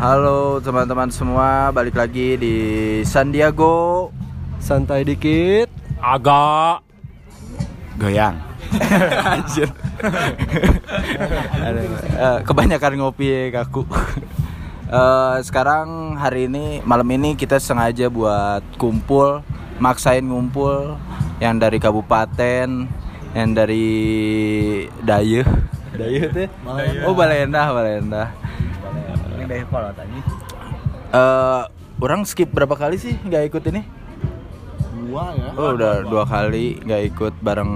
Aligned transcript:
Halo 0.00 0.64
teman-teman 0.64 1.12
semua, 1.12 1.68
balik 1.76 2.00
lagi 2.00 2.40
di 2.40 2.54
Sandiago. 3.04 4.08
Santai 4.56 5.04
dikit. 5.04 5.68
Agak. 6.00 6.80
Goyang. 8.00 8.40
Anjir. 9.36 9.68
Eh, 12.16 12.38
Kebanyakan 12.48 12.96
ngopi 12.96 13.28
ya 13.28 13.60
kaku. 13.60 13.84
Eh, 14.88 15.36
Sekarang 15.44 16.16
hari 16.16 16.48
ini, 16.48 16.80
malam 16.80 17.04
ini 17.12 17.36
kita 17.36 17.60
sengaja 17.60 18.08
buat 18.08 18.64
kumpul 18.80 19.44
Maksain 19.84 20.24
ngumpul 20.24 20.96
Yang 21.44 21.56
dari 21.60 21.78
kabupaten 21.78 22.88
Yang 23.36 23.50
dari 23.52 23.88
Dayeh 25.04 25.46
Dayeh 25.92 26.24
teh? 26.32 26.48
Oh 27.04 27.12
Balenda, 27.12 27.68
Balenda 27.70 28.49
Dari 29.50 29.66
pola 29.66 29.90
tadi. 29.90 30.18
Eh, 31.10 31.62
Orang 32.00 32.24
skip 32.24 32.48
berapa 32.48 32.72
kali 32.80 32.96
sih 32.96 33.12
nggak 33.12 33.52
ikut 33.52 33.62
ini? 33.68 33.84
Dua 35.04 35.36
ya. 35.36 35.52
Oh 35.52 35.76
udah 35.76 36.00
dua. 36.08 36.24
kali 36.24 36.80
nggak 36.80 37.02
ikut 37.12 37.34
bareng 37.44 37.72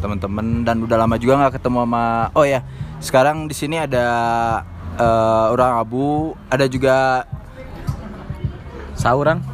teman-teman 0.00 0.64
dan 0.64 0.80
udah 0.80 0.96
lama 0.96 1.20
juga 1.20 1.44
nggak 1.44 1.60
ketemu 1.60 1.84
sama 1.84 2.04
oh 2.32 2.44
ya 2.48 2.64
sekarang 3.04 3.44
di 3.44 3.54
sini 3.58 3.76
ada 3.76 4.06
eh, 4.96 5.46
orang 5.52 5.82
abu 5.82 6.32
ada 6.48 6.64
juga 6.64 7.28
sauran 8.96 9.44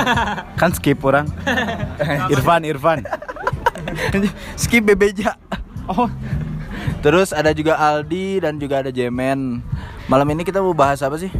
kan 0.60 0.74
skip 0.74 0.98
orang. 1.06 1.30
Irfan 2.34 2.66
Irfan. 2.66 2.98
Skip 4.62 4.82
bebeja. 4.90 5.38
Oh. 5.86 6.10
Terus 6.98 7.30
ada 7.30 7.54
juga 7.54 7.78
Aldi 7.78 8.42
dan 8.42 8.58
juga 8.58 8.82
ada 8.82 8.90
Jemen 8.90 9.62
malam 10.08 10.26
ini 10.32 10.42
kita 10.42 10.58
mau 10.58 10.72
bahas 10.72 11.00
apa 11.00 11.16
sih 11.16 11.30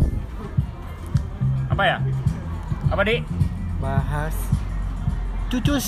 Apa 1.68 1.82
ya? 1.84 1.96
Apa 2.90 3.02
di? 3.06 3.22
Bahas 3.78 4.34
cucus. 5.48 5.86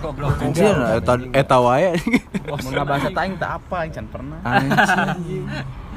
Goblok 0.00 0.32
Anjir, 0.40 0.72
eta 0.96 1.12
eta 1.36 1.56
wae. 1.60 1.92
Mau 2.48 2.68
nggak 2.72 2.86
bahasa 2.88 3.08
taing 3.12 3.36
tak 3.36 3.60
apa 3.60 3.84
yang 3.84 3.92
can 3.94 4.06
pernah 4.08 4.40
Anjir. 4.42 5.44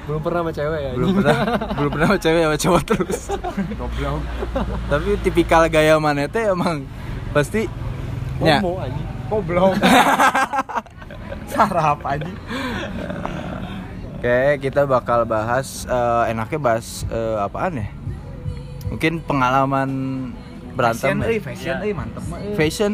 Belum 0.04 0.20
pernah 0.20 0.44
sama 0.44 0.52
cewek 0.52 0.80
ya. 0.84 0.92
belum 1.00 1.10
pernah 1.16 1.38
belum 1.80 1.90
pernah 1.96 2.08
sama 2.12 2.20
cewek 2.20 2.42
sama 2.44 2.58
cowok 2.60 2.82
terus 2.84 3.20
Goblok 3.80 4.20
tapi 4.92 5.10
tipikal 5.24 5.64
gaya 5.72 5.96
mana 5.96 6.28
teh 6.28 6.44
emang 6.52 6.84
pasti 7.32 7.72
ya 8.44 8.60
Homo 8.60 8.84
anjing. 8.84 9.08
Goblok 9.32 9.80
Sarap 11.56 12.04
aja 12.04 12.28
oke 14.24 14.40
kita 14.58 14.82
bakal 14.86 15.26
bahas 15.26 15.84
eh, 15.84 16.32
enaknya 16.32 16.56
bahas 16.58 16.88
eh, 17.06 17.36
apaan 17.38 17.76
ya 17.76 17.88
mungkin 18.88 19.20
pengalaman 19.20 19.90
berantem 20.74 21.12
Fashion 21.12 21.18
ya? 21.20 21.28
euy, 21.28 21.40
fashion 21.40 21.76
euy 21.82 21.92
mantep 21.94 22.24
mah 22.26 22.40
euy. 22.40 22.56
fashion 22.56 22.94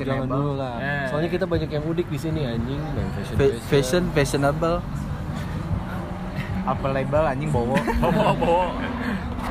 Jangan 0.00 0.32
dulu 0.32 0.56
lah. 0.56 0.80
Eh. 0.80 1.12
Soalnya 1.12 1.28
kita 1.28 1.44
banyak 1.44 1.68
yang 1.68 1.84
udik 1.84 2.08
di 2.08 2.16
sini 2.16 2.40
anjing 2.40 2.80
fashion. 3.12 3.36
Fa- 3.36 3.60
fashion 3.68 4.02
fashionable 4.10 4.76
Apa 6.62 6.86
label 6.88 7.20
anjing 7.26 7.52
bowo 7.52 7.76
Bowo 8.00 8.32
bowo 8.34 8.64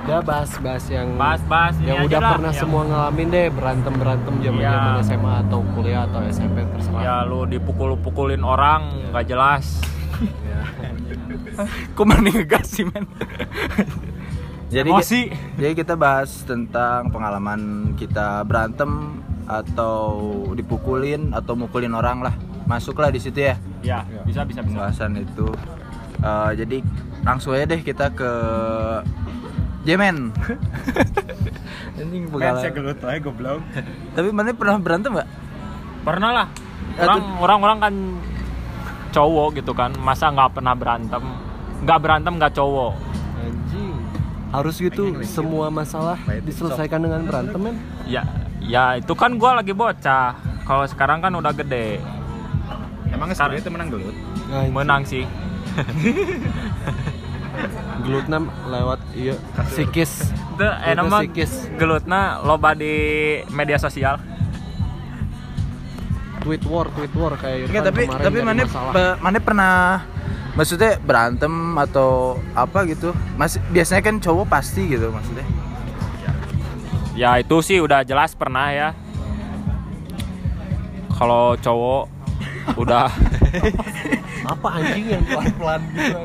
Udah 0.01 0.25
bahas-bahas 0.25 0.89
yang 0.89 1.13
Bahas-bahas 1.13 1.77
ini 1.77 1.93
yang 1.93 2.01
udah 2.01 2.17
lah, 2.17 2.31
pernah 2.33 2.49
yang- 2.49 2.61
semua 2.65 2.81
ngalamin 2.83 3.27
deh 3.29 3.45
berantem-berantem 3.51 4.33
zaman-zaman 4.41 4.89
Iya. 4.89 5.05
SMA 5.05 5.33
atau 5.39 5.59
kuliah 5.69 6.01
atau 6.03 6.19
SMP 6.25 6.57
terserah. 6.65 6.97
Ya 6.99 7.15
lu 7.21 7.45
dipukul-pukulin 7.45 8.41
orang 8.41 8.81
nggak 9.13 9.25
jelas 9.27 9.77
kok 11.95 12.05
mana 12.07 12.29
ngegas 12.29 12.67
sih 12.67 12.85
men? 12.87 13.05
Jadi 14.69 14.89
Emosi. 14.93 15.21
jadi 15.57 15.73
kita 15.73 15.97
bahas 15.97 16.45
tentang 16.45 17.09
pengalaman 17.09 17.93
kita 17.97 18.45
berantem 18.45 19.17
atau 19.49 20.05
dipukulin 20.53 21.33
atau 21.33 21.57
mukulin 21.57 21.97
orang 21.97 22.21
lah. 22.21 22.35
Masuklah 22.69 23.09
di 23.09 23.17
situ 23.17 23.49
ya. 23.49 23.57
Ya 23.81 24.05
bisa 24.29 24.45
bisa 24.45 24.61
bisa. 24.61 24.77
Pembahasan 24.77 25.17
itu. 25.17 25.49
Eh, 26.21 26.51
jadi 26.53 26.77
langsung 27.25 27.57
aja 27.57 27.65
deh 27.65 27.81
kita 27.81 28.13
ke 28.13 28.31
Jemen. 29.89 30.29
Anjing 31.99 32.29
pengalaman. 32.29 32.69
gelut 32.69 32.99
aja 33.01 33.19
goblok. 33.25 33.63
Tapi 34.13 34.29
mana 34.29 34.53
pernah 34.53 34.77
berantem 34.77 35.17
nggak? 35.17 35.29
Pernah 36.05 36.29
lah. 36.29 36.47
Orang 36.99 37.21
orang 37.41 37.59
orang 37.65 37.77
kan 37.81 37.93
cowok 39.09 39.47
gitu 39.55 39.71
kan 39.71 39.91
masa 39.97 40.29
nggak 40.29 40.51
pernah 40.51 40.73
berantem 40.73 41.23
nggak 41.79 41.99
berantem 41.99 42.33
nggak 42.35 42.53
cowok 42.53 42.93
Anjing. 43.39 43.95
Harus 44.49 44.75
gitu 44.77 45.13
semua 45.23 45.69
masalah 45.69 46.17
diselesaikan 46.39 46.99
dengan 46.99 47.21
berantem 47.23 47.59
men. 47.59 47.75
ya 48.05 48.25
ya 48.59 48.95
itu 48.95 49.13
kan 49.13 49.35
gua 49.35 49.55
lagi 49.55 49.71
bocah 49.71 50.33
kalau 50.63 50.85
sekarang 50.85 51.19
kan 51.19 51.31
udah 51.31 51.51
gede 51.51 52.01
Emang 53.09 53.33
Sekarang- 53.33 53.57
itu 53.57 53.69
menang 53.69 53.89
gelut? 53.89 54.13
Anjing. 54.47 54.69
menang 54.71 55.01
sih 55.03 55.23
Gelutna 57.99 58.37
lewat 58.65 58.99
iya 59.11 59.35
psikis. 59.67 60.31
itu 60.31 60.65
eh 60.65 60.95
psikis. 60.95 61.51
gelutna 61.75 62.39
loba 62.41 62.71
di 62.71 62.93
media 63.49 63.75
sosial 63.75 64.17
Tweet 66.39 66.63
war, 66.65 66.87
tweet 66.95 67.13
war 67.19 67.33
kayak 67.35 67.67
Irfan 67.67 67.83
tapi 67.83 68.01
kemarin 68.07 68.23
tapi 68.23 68.39
mana 68.41 68.61
pe- 68.67 69.17
mana 69.19 69.37
pernah 69.43 69.73
maksudnya 70.55 70.99
berantem 70.99 71.51
atau 71.75 72.39
apa 72.55 72.87
gitu. 72.87 73.11
Masih 73.35 73.59
biasanya 73.71 74.01
kan 74.03 74.15
cowok 74.19 74.47
pasti 74.47 74.87
gitu 74.87 75.11
maksudnya. 75.11 75.45
Ya 77.19 77.35
itu 77.35 77.59
sih 77.59 77.83
udah 77.83 78.07
jelas 78.07 78.31
pernah 78.35 78.71
ya. 78.71 78.89
Kalau 81.19 81.59
cowok 81.59 82.03
udah. 82.79 83.11
Apa 84.49 84.81
anjing 84.81 85.13
yang 85.13 85.23
pelan-pelan 85.27 85.81
gitu? 85.93 86.19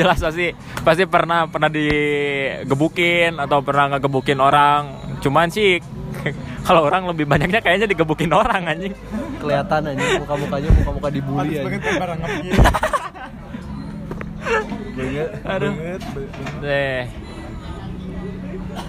Jelas 0.00 0.22
pasti. 0.22 0.54
Pasti 0.86 1.04
pernah 1.04 1.50
pernah 1.50 1.66
digebukin 1.68 3.36
atau 3.36 3.58
pernah 3.60 3.98
ngegebukin 3.98 4.38
orang. 4.38 4.96
Cuman 5.18 5.50
sih 5.50 5.82
kalau 6.66 6.86
orang 6.86 7.10
lebih 7.10 7.26
banyaknya 7.26 7.60
kayaknya 7.60 7.90
digebukin 7.90 8.30
orang 8.30 8.70
anjing 8.70 8.94
kelihatan 9.40 9.80
anjing. 9.88 10.20
Muka-mukanya 10.20 10.70
muka-muka 10.76 11.08
dibully 11.08 11.56
anjing. 11.58 11.80
aduh. 15.48 15.72
Deh. 16.60 17.08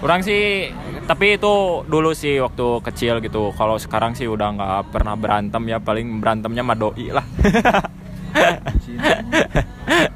Orang 0.02 0.20
sih 0.22 0.70
tapi 1.08 1.40
itu 1.40 1.82
dulu 1.88 2.12
sih 2.12 2.38
waktu 2.38 2.66
kecil 2.84 3.24
gitu. 3.24 3.50
Kalau 3.56 3.80
sekarang 3.80 4.12
sih 4.12 4.28
udah 4.28 4.48
nggak 4.54 4.92
pernah 4.92 5.16
berantem 5.16 5.62
ya. 5.72 5.80
Paling 5.80 6.20
berantemnya 6.20 6.62
sama 6.62 6.76
doi 6.76 7.06
lah. 7.08 7.26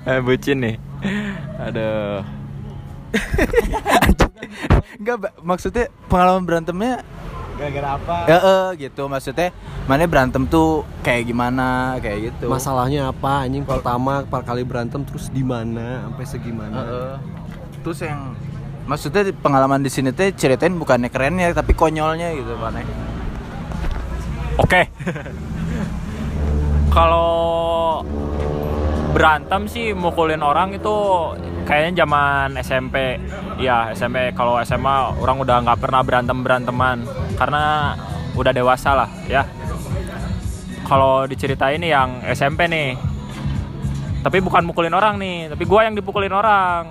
Eh, 0.06 0.20
bucin 0.26 0.58
nih. 0.62 0.76
Aduh. 1.64 2.20
Enggak 5.00 5.32
maksudnya 5.41 5.88
pengalaman 6.08 6.44
berantemnya 6.44 7.04
Gara-gara 7.56 7.89
apa? 7.97 8.17
ya 8.28 8.39
eh, 8.39 8.69
gitu 8.77 9.09
maksudnya 9.09 9.49
mana 9.89 10.05
berantem 10.05 10.44
tuh 10.44 10.84
kayak 11.00 11.33
gimana 11.33 11.97
kayak 12.05 12.33
gitu 12.33 12.53
masalahnya 12.53 13.09
apa 13.09 13.49
anjing 13.49 13.65
pertama 13.65 14.28
per 14.28 14.44
kali 14.44 14.61
berantem 14.61 15.00
terus 15.09 15.33
di 15.33 15.41
mana 15.41 16.05
sampai 16.05 16.25
segimana 16.28 16.77
Heeh. 16.84 17.15
terus 17.81 18.05
yang 18.05 18.37
maksudnya 18.84 19.33
pengalaman 19.41 19.81
di 19.81 19.89
sini 19.89 20.12
teh 20.12 20.37
ceritain 20.37 20.77
bukannya 20.77 21.09
kerennya 21.09 21.50
tapi 21.56 21.72
konyolnya 21.72 22.37
gitu 22.37 22.55
mana 22.61 22.84
Oke. 24.56 24.88
Kalau 26.97 28.00
berantem 29.12 29.69
sih 29.69 29.93
mukulin 29.93 30.41
orang 30.41 30.73
itu 30.73 30.97
kayaknya 31.66 32.06
zaman 32.06 32.56
SMP. 32.62 33.18
Ya 33.58 33.90
SMP. 33.92 34.30
Kalau 34.32 34.56
SMA 34.62 35.18
orang 35.18 35.36
udah 35.42 35.56
nggak 35.66 35.78
pernah 35.82 36.00
berantem 36.06 36.38
beranteman 36.40 37.02
karena 37.34 37.92
udah 38.38 38.52
dewasa 38.54 38.94
lah 38.94 39.10
ya. 39.26 39.42
Kalau 40.86 41.26
diceritain 41.26 41.82
nih 41.82 41.90
yang 41.90 42.22
SMP 42.30 42.70
nih. 42.70 42.94
Tapi 44.22 44.42
bukan 44.42 44.66
mukulin 44.66 44.94
orang 44.94 45.22
nih, 45.22 45.54
tapi 45.54 45.62
gua 45.66 45.86
yang 45.86 45.94
dipukulin 45.94 46.34
orang. 46.34 46.82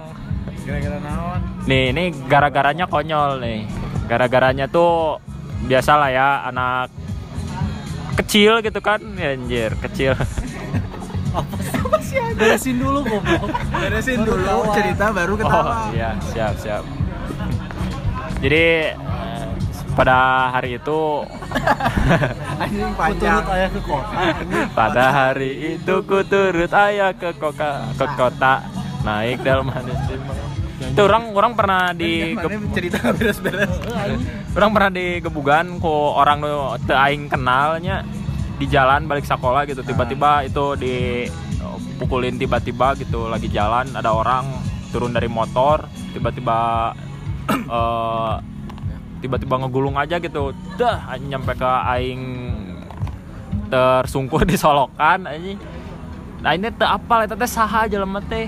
Gara-gara 0.63 0.97
naon? 1.03 1.39
Nih, 1.67 1.91
ini 1.91 2.03
gara-garanya 2.31 2.87
konyol 2.87 3.43
nih. 3.43 3.67
Gara-garanya 4.07 4.71
tuh 4.71 5.19
biasalah 5.67 6.15
ya 6.15 6.47
anak 6.47 6.95
kecil 8.23 8.63
gitu 8.63 8.79
kan, 8.79 9.03
ya, 9.19 9.35
anjir, 9.35 9.75
kecil. 9.83 10.15
beresin 12.33 12.75
dulu 12.77 12.99
goblok. 13.01 13.49
Beresin 13.73 14.17
Baru 14.17 14.29
dulu 14.31 14.43
ketawa. 14.45 14.73
cerita 14.73 15.05
baru 15.11 15.33
Oh, 15.33 15.39
ketawa 15.39 15.73
iya, 15.91 16.09
siap, 16.25 16.53
siap. 16.59 16.83
Jadi 18.39 18.65
eh, 18.93 19.45
pada 19.95 20.17
hari 20.51 20.75
itu 20.75 20.99
anjing 22.61 22.91
turut 22.93 23.47
ayah 23.47 23.69
ke 23.69 23.81
kota. 23.81 24.15
pada 24.71 25.05
hari 25.07 25.51
itu 25.75 25.93
ku 26.03 26.17
turut 26.23 26.71
ayah 26.73 27.11
ke 27.11 27.29
kota 27.35 27.69
ke 27.93 28.05
kota. 28.13 28.53
Naik 29.01 29.41
dalam 29.41 29.69
manis 29.69 30.01
itu 30.75 31.01
orang 31.01 31.31
orang 31.31 31.53
pernah 31.55 31.93
di 31.93 32.35
cerita 32.73 32.99
nggak 32.99 33.15
beres-beres. 33.15 33.71
Orang 34.51 34.71
pernah 34.71 34.91
digebugan 34.91 35.77
ku 35.77 35.87
orang 36.11 36.41
nu 36.41 36.51
teu 36.83 36.95
aing 36.95 37.29
kenalnya 37.29 38.03
di 38.55 38.65
jalan 38.71 39.07
balik 39.07 39.27
sekolah 39.27 39.67
gitu. 39.67 39.83
Tiba-tiba 39.83 40.47
itu 40.47 40.79
dipukulin 40.79 42.39
tiba-tiba 42.39 42.95
gitu 42.95 43.27
lagi 43.27 43.51
jalan 43.51 43.91
ada 43.91 44.15
orang 44.15 44.47
turun 44.95 45.11
dari 45.11 45.27
motor 45.27 45.83
tiba-tiba 46.15 46.91
eh, 47.51 48.35
tiba-tiba 49.19 49.55
ngegulung 49.59 49.99
aja 49.99 50.19
gitu. 50.19 50.55
Dah 50.79 51.19
nyampe 51.19 51.55
ke 51.55 51.71
aing 51.95 52.21
tersungkur 53.67 54.47
di 54.47 54.55
solokan 54.55 55.27
anjing. 55.27 55.59
Nah 56.39 56.51
ini 56.53 56.69
teu 56.71 56.87
apal 56.87 57.25
eta 57.27 57.35
teh 57.35 57.49
saha 57.49 57.91
jelema 57.91 58.23
teh. 58.23 58.47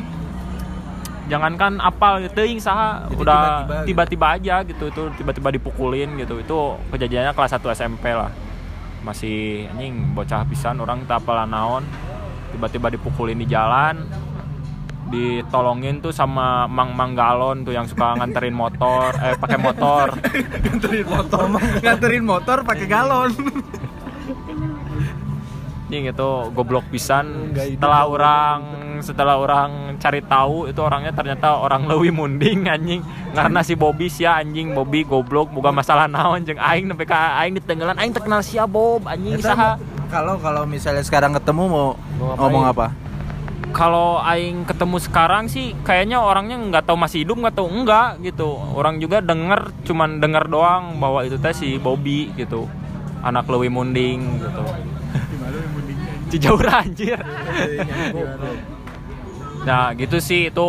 Jangankan 1.28 1.84
apal 1.84 2.24
gitu 2.24 2.40
teuing 2.40 2.64
saha 2.64 3.04
Jadi 3.12 3.20
udah 3.20 3.36
tiba-tiba 3.36 3.76
gitu. 3.76 3.88
tiba-tiba 3.92 4.26
aja 4.32 4.56
gitu 4.64 4.84
itu 4.88 5.02
tiba-tiba 5.20 5.50
dipukulin 5.60 6.16
gitu. 6.16 6.40
Itu 6.40 6.80
kejadiannya 6.96 7.36
kelas 7.36 7.60
1 7.60 7.76
SMP 7.76 8.16
lah 8.16 8.47
masih 9.06 9.68
anjing 9.74 10.14
bocah 10.14 10.46
pisan 10.48 10.80
orang 10.82 11.06
tak 11.10 11.24
apalah 11.26 11.46
naon. 11.46 11.84
Tiba-tiba 12.54 12.94
dipukulin 12.94 13.38
di 13.38 13.48
jalan 13.50 14.08
ditolongin 15.08 16.04
tuh 16.04 16.12
sama 16.12 16.68
Mang 16.68 16.92
Mang 16.92 17.16
Galon 17.16 17.64
tuh 17.64 17.72
yang 17.72 17.88
suka 17.88 18.20
nganterin 18.20 18.52
motor 18.52 19.16
eh 19.24 19.40
pakai 19.40 19.60
motor. 19.60 20.12
Nganterin 20.68 21.08
motor. 21.08 21.46
Nganterin 21.80 22.24
motor 22.28 22.58
pakai 22.68 22.86
galon. 22.92 23.32
Anjing 25.88 26.12
itu 26.12 26.30
goblok 26.52 26.84
pisan. 26.92 27.56
Setelah 27.56 28.04
goblok. 28.12 28.62
Setelah 29.02 29.38
orang 29.38 29.98
cari 29.98 30.22
tahu 30.24 30.70
itu 30.70 30.80
orangnya 30.82 31.14
ternyata 31.14 31.58
orang 31.58 31.86
lewi 31.86 32.10
munding 32.14 32.70
anjing. 32.70 33.02
Karena 33.34 33.62
si 33.62 33.74
Bobby 33.74 34.08
sia 34.08 34.38
anjing. 34.38 34.74
Bobby 34.74 35.04
goblok 35.04 35.50
bukan 35.52 35.74
masalah 35.74 36.06
naon 36.06 36.46
jeung 36.46 36.60
aing 36.60 36.88
nepi 36.90 37.06
ka 37.06 37.38
aing 37.42 37.58
ditenggelan. 37.58 37.98
Aing 37.98 38.14
terkenal 38.14 38.42
sia 38.46 38.66
Bob 38.70 39.06
anjing 39.06 39.40
saha. 39.42 39.80
kalau 40.08 40.40
kalau 40.40 40.64
misalnya 40.64 41.04
sekarang 41.04 41.36
ketemu 41.36 41.64
mau 41.68 41.88
ngomong 42.40 42.64
apa? 42.72 42.88
Kalau 43.76 44.24
aing 44.24 44.64
ketemu 44.64 44.98
sekarang 45.04 45.52
sih 45.52 45.76
kayaknya 45.84 46.24
orangnya 46.24 46.56
nggak 46.56 46.88
tahu 46.88 46.98
masih 46.98 47.28
hidup 47.28 47.38
nggak 47.44 47.56
tahu 47.60 47.68
enggak 47.68 48.18
gitu. 48.24 48.56
Orang 48.74 49.04
juga 49.04 49.20
denger 49.20 49.76
cuman 49.84 50.24
denger 50.24 50.48
doang 50.48 50.98
bahwa 50.98 51.28
itu 51.28 51.36
teh 51.36 51.52
si 51.52 51.76
Bobby 51.78 52.32
gitu. 52.40 52.66
Anak 53.22 53.46
lewi 53.52 53.68
munding 53.68 54.40
gitu. 54.40 54.64
Cijaura 56.28 56.84
anjir 56.84 57.20
Nah 59.68 59.92
gitu 60.00 60.24
sih 60.24 60.48
itu 60.48 60.68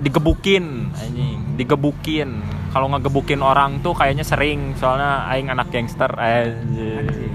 digebukin 0.00 0.88
anjing, 0.96 1.60
digebukin. 1.60 2.40
Kalau 2.72 2.90
ngegebukin 2.90 3.44
orang 3.44 3.84
tuh 3.84 3.92
kayaknya 3.92 4.24
sering 4.24 4.72
soalnya 4.80 5.28
aing 5.28 5.52
anak 5.52 5.68
gangster 5.68 6.08
anjing. 6.16 7.32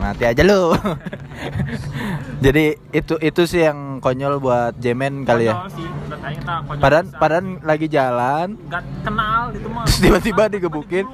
Mati 0.00 0.24
aja 0.24 0.40
lu 0.40 0.72
jadi 2.44 2.72
itu 2.88 3.20
itu 3.20 3.42
sih 3.44 3.68
yang 3.68 4.00
konyol 4.00 4.40
buat 4.40 4.72
Jemen 4.80 5.28
kali 5.28 5.52
ya 5.52 5.68
sih, 5.68 5.84
padahal 6.80 7.04
padahal 7.20 7.60
lagi 7.60 7.84
jalan 7.84 8.56
nggak 8.64 8.80
kenal 9.04 9.52
gitu 9.52 9.68
mah. 9.68 9.84
Terus 9.84 10.00
tiba-tiba 10.08 10.42
digebukin. 10.56 11.04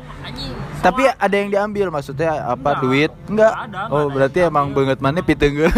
Tapi 0.87 1.03
ada 1.11 1.35
yang 1.35 1.51
diambil 1.51 1.91
maksudnya 1.91 2.47
apa 2.47 2.79
Enggak. 2.79 2.83
duit 2.87 3.11
enggak 3.27 3.51
Enggak 3.51 3.51
ada, 3.59 3.67
enggak 3.67 3.91
oh 3.91 4.07
ada 4.07 4.15
berarti 4.15 4.39
emang 4.47 4.67
banget 4.71 4.99
mana 5.03 5.19
pitenggel 5.19 5.73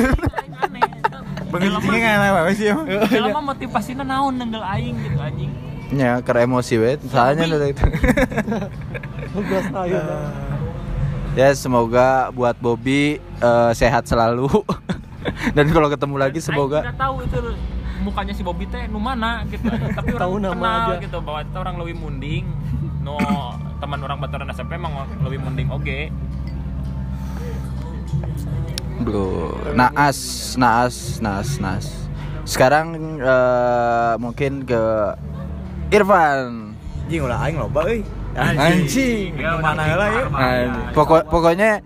Pengencingnya 1.48 2.10
nggak 2.18 2.32
apa 2.36 2.52
sih 2.52 2.66
emang? 2.68 2.86
Lama 3.08 3.40
motivasinya 3.52 4.04
naon 4.04 4.34
nenggel 4.36 4.62
aing 4.62 4.96
gitu 5.00 5.18
anjing. 5.18 5.52
ya 5.88 6.20
karena 6.20 6.44
emosi 6.44 6.74
wet 6.76 7.00
soalnya 7.08 7.48
dari 7.48 7.72
itu. 7.72 7.80
12 9.40 9.72
tahun 9.72 9.88
ya 11.32 11.48
semoga 11.56 12.28
buat 12.34 12.56
Bobby 12.60 13.16
eh, 13.20 13.70
sehat 13.72 14.04
selalu. 14.04 14.52
Dan 15.56 15.72
kalau 15.72 15.88
ketemu 15.88 16.16
lagi 16.20 16.40
semoga 16.44 16.84
nggak 16.84 17.00
tahu 17.00 17.24
itu 17.24 17.38
mukanya 18.04 18.32
si 18.36 18.42
Bobby 18.44 18.68
teh 18.68 18.84
nu 18.92 19.00
mana 19.00 19.48
gitu. 19.48 19.64
Tapi 19.96 20.08
orang 20.12 20.22
Tahu 20.28 20.34
nama 20.36 20.52
kenal 20.52 20.84
aja. 20.92 20.96
gitu 21.00 21.18
bahwa 21.24 21.40
itu 21.40 21.56
orang 21.56 21.74
lebih 21.80 21.94
munding. 21.96 22.44
No 23.00 23.16
teman 23.78 23.98
orang 24.02 24.18
baturan 24.18 24.50
SMP 24.52 24.74
emang 24.74 24.92
lebih 25.24 25.38
munding 25.40 25.70
oke 25.70 25.98
Bro, 29.08 29.24
naas, 29.72 30.18
naas, 30.54 30.96
naas, 31.18 31.56
naas. 31.56 31.86
Sekarang 32.44 32.92
eh, 33.16 34.14
mungkin 34.16 34.62
ke 34.62 34.82
Irfan. 35.88 36.76
Anjing 37.02 37.24
ulah 37.24 37.40
aing 37.40 37.56
loba 37.56 37.88
euy. 37.88 38.04
Anjing. 38.36 39.32
Ya, 39.34 39.56
Mana 39.56 39.96
lah 39.96 40.08
ya? 40.12 40.24
Pokok- 40.92 41.24
pokoknya 41.26 41.80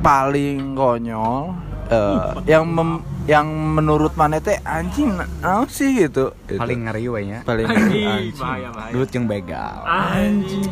paling 0.00 0.74
konyol 0.74 1.54
eh, 1.86 2.30
yang 2.48 2.66
mem- 2.66 3.02
yang 3.22 3.46
menurut 3.46 4.10
mana 4.12 4.42
teh 4.42 4.58
anjing 4.60 5.14
naon 5.38 5.70
sih 5.70 5.94
gitu. 5.96 6.34
Gitu. 6.44 6.58
Paling 6.58 6.80
ngeri 6.84 7.06
we 7.06 7.20
nya. 7.24 7.38
paling 7.42 7.64
Anjing, 7.64 8.10
anjing. 8.10 8.34
bahaya 8.36 8.68
bahaya 8.74 8.90
Duit 8.90 9.10
yang 9.12 9.26
begal. 9.26 9.76
anjing 9.86 10.66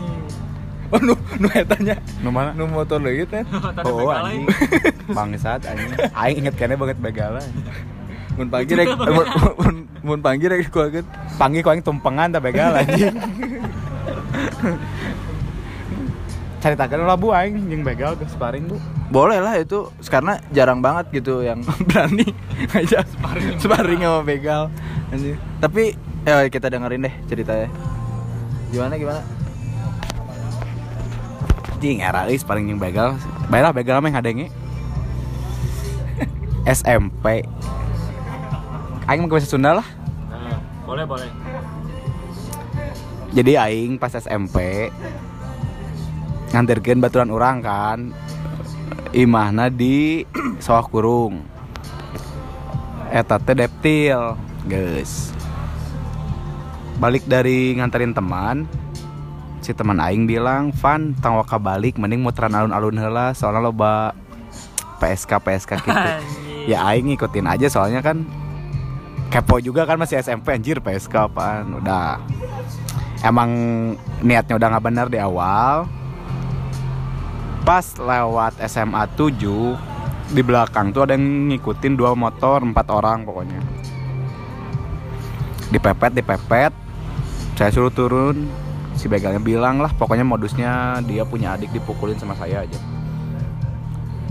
Oh, 0.94 0.98
nu 0.98 1.14
nu 1.38 1.46
etanya. 1.54 1.94
Nu 2.19 2.34
mana? 2.34 2.50
Nu 2.50 2.66
motor 2.66 2.98
lagi 2.98 3.22
teh. 3.22 3.46
Oh 3.87 4.10
anjing. 4.10 4.42
Bangsat 5.16 5.62
anjing. 5.62 5.94
Aing 6.10 6.37
inget 6.42 6.54
kene 6.58 6.75
banget 6.75 6.98
begalan. 6.98 7.46
Mun 8.34 8.50
pagi 8.50 8.75
rek 8.75 8.98
mun 8.98 9.26
mun- 9.54 9.87
mun 10.02 10.19
pagi 10.19 10.50
rek 10.50 10.66
kuaget. 10.66 11.06
Panggil 11.38 11.62
ku 11.62 11.70
aing 11.70 11.87
tumpengan 11.87 12.34
tak 12.34 12.42
begal 12.42 12.75
anjing. 12.75 13.14
Caritakeun 16.60 17.06
ulah 17.06 17.16
bu 17.16 17.32
aing 17.32 17.70
jeung 17.70 17.87
begal 17.87 18.19
ke 18.19 18.26
sparring 18.26 18.66
bu. 18.66 18.76
Boleh 19.14 19.38
lah 19.38 19.56
itu 19.56 19.88
karena 20.10 20.42
jarang 20.50 20.82
banget 20.82 21.22
gitu 21.22 21.40
yang 21.40 21.62
berani 21.87 22.26
ngajak 22.75 23.06
sparring 23.62 24.02
sama 24.02 24.26
begal. 24.26 24.66
Anjing. 25.14 25.38
Tapi 25.62 25.94
ya 26.26 26.50
kita 26.50 26.66
dengerin 26.66 27.06
deh 27.06 27.14
ceritanya. 27.31 27.70
Gimana 28.75 28.98
gimana? 28.98 29.22
Anjing 31.80 32.04
era 32.04 32.28
euy 32.28 32.36
sparring 32.36 32.68
jeung 32.68 32.76
begal. 32.76 33.16
Baiklah 33.48 33.72
begal 33.72 34.04
mah 34.04 34.12
ngadenge. 34.12 34.52
SMP. 36.68 37.40
Aing 39.08 39.24
mah 39.24 39.32
bahasa 39.32 39.48
Sunda 39.48 39.80
lah. 39.80 39.88
Nah, 40.28 40.60
boleh 40.84 41.08
boleh 41.08 41.32
Jadi 43.32 43.56
aing 43.56 43.96
pas 43.96 44.12
SMP 44.12 44.92
nganterkeun 46.52 47.00
baturan 47.00 47.32
orang 47.32 47.64
kan 47.64 47.99
imahna 49.16 49.72
di 49.72 50.28
sawah 50.60 50.84
kurung 50.84 51.40
eta 53.08 53.40
teh 53.40 53.56
deptil 53.56 54.37
guys 54.68 55.32
balik 57.00 57.25
dari 57.25 57.78
nganterin 57.78 58.12
teman 58.12 58.68
si 59.70 59.78
teman 59.78 60.02
aing 60.02 60.26
bilang 60.26 60.74
Van 60.82 61.14
tangwa 61.22 61.46
balik 61.62 61.94
mending 61.94 62.26
muteran 62.26 62.50
alun-alun 62.50 62.98
heula 62.98 63.30
soalnya 63.38 63.70
loba 63.70 64.18
PSK 64.98 65.38
PSK 65.38 65.70
gitu. 65.86 65.94
Ya 66.74 66.82
aing 66.90 67.08
ngikutin 67.08 67.46
aja 67.46 67.70
soalnya 67.72 68.04
kan 68.04 68.26
kepo 69.30 69.62
juga 69.62 69.86
kan 69.86 69.96
masih 69.96 70.20
SMP 70.20 70.52
anjir 70.58 70.82
PSK 70.82 71.30
apaan 71.30 71.78
udah. 71.78 72.18
Emang 73.22 73.50
niatnya 74.20 74.58
udah 74.58 74.68
nggak 74.74 74.84
benar 74.84 75.06
di 75.06 75.16
awal. 75.22 75.86
Pas 77.64 77.86
lewat 77.96 78.58
SMA 78.66 79.06
7 79.16 80.34
di 80.36 80.42
belakang 80.42 80.92
tuh 80.92 81.06
ada 81.06 81.14
yang 81.14 81.48
ngikutin 81.54 81.94
dua 81.94 82.12
motor 82.12 82.60
empat 82.60 82.90
orang 82.90 83.24
pokoknya. 83.24 83.62
Dipepet 85.72 86.12
dipepet 86.12 86.72
saya 87.56 87.72
suruh 87.72 87.92
turun 87.92 88.50
si 88.94 89.06
begalnya 89.06 89.40
bilang 89.40 89.78
lah 89.78 89.92
pokoknya 89.94 90.26
modusnya 90.26 91.00
dia 91.06 91.26
punya 91.26 91.56
adik 91.56 91.70
dipukulin 91.75 92.18
sama 92.18 92.35
saya 92.37 92.64
aja. 92.64 92.80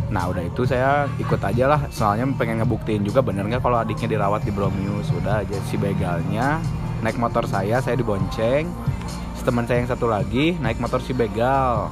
Nah 0.09 0.25
udah 0.25 0.41
itu 0.41 0.65
saya 0.65 1.05
ikut 1.21 1.37
aja 1.37 1.69
lah. 1.69 1.81
Soalnya 1.93 2.25
pengen 2.33 2.61
ngebuktiin 2.65 3.05
juga 3.05 3.21
bener 3.21 3.45
nggak 3.45 3.61
kalau 3.61 3.77
adiknya 3.77 4.17
dirawat 4.17 4.41
di 4.41 4.51
Bromius. 4.51 5.13
Udah 5.13 5.45
aja 5.45 5.57
si 5.69 5.77
begalnya 5.77 6.57
Naik 6.99 7.15
motor 7.15 7.47
saya, 7.47 7.79
saya 7.79 7.95
dibonceng. 7.95 8.67
Teman 9.39 9.65
saya 9.65 9.81
yang 9.81 9.89
satu 9.89 10.05
lagi 10.05 10.53
naik 10.61 10.77
motor 10.77 11.01
si 11.01 11.15
begal. 11.15 11.89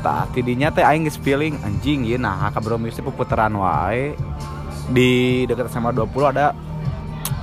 Tak 0.00 0.32
tidinya 0.32 0.72
teh 0.72 0.80
aing 0.80 1.04
geus 1.04 1.20
feeling 1.20 1.58
anjing 1.60 2.06
ya 2.08 2.16
nah 2.16 2.48
ka 2.48 2.64
Bromius 2.64 2.96
teh 2.96 3.04
puputaran 3.04 3.52
wae. 3.52 4.16
Di 4.88 5.42
dekat 5.44 5.68
SMA 5.68 5.92
20 5.92 6.32
ada 6.32 6.56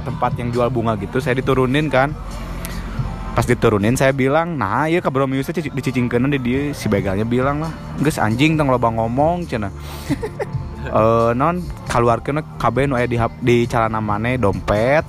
tempat 0.08 0.34
yang 0.40 0.52
jual 0.52 0.68
bunga 0.68 1.00
gitu 1.00 1.24
Saya 1.24 1.40
diturunin 1.40 1.88
kan 1.88 2.12
pas 3.38 3.46
diturunin 3.46 3.96
saya 3.96 4.12
bilang 4.12 4.58
nah 4.58 4.90
iya 4.90 5.00
ke 5.00 5.08
Bromius 5.08 5.48
teh 5.48 5.62
cici- 5.62 5.72
dicicingkeun 5.72 6.28
di 6.34 6.40
dia. 6.42 6.62
Si 6.74 6.92
begalnya 6.92 7.24
bilang 7.24 7.64
lah 7.64 7.72
geus 8.02 8.20
anjing 8.20 8.58
tong 8.60 8.68
loba 8.68 8.90
ngomong 8.92 9.48
cenah. 9.48 9.72
Eh 10.80 11.32
non 11.36 11.60
keluarkeun 11.92 12.40
kabeh 12.56 12.88
nu 12.88 12.96
aya 12.96 13.04
di 13.04 13.20
di 13.44 13.68
calana 13.68 14.00
maneh 14.00 14.40
dompet 14.40 15.04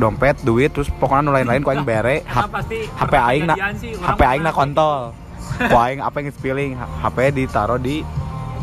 dompet 0.00 0.40
duit 0.40 0.72
terus 0.72 0.88
pokoknya 0.88 1.20
nu 1.20 1.30
lain-lain 1.36 1.60
ku 1.60 1.70
aing 1.70 1.84
bere 1.84 2.24
HP 2.24 3.12
aing 3.14 3.44
na 3.44 3.54
kejadian 3.54 3.74
sih, 3.76 3.92
orang 3.94 4.08
HP 4.08 4.20
aing 4.24 4.42
na 4.42 4.50
pernah. 4.50 4.56
kontol. 4.56 5.00
ku 5.68 5.76
aing 5.78 6.00
apa 6.00 6.16
yang 6.16 6.28
spilling 6.32 6.70
HP 6.74 7.16
ditaruh 7.36 7.76
di 7.76 8.00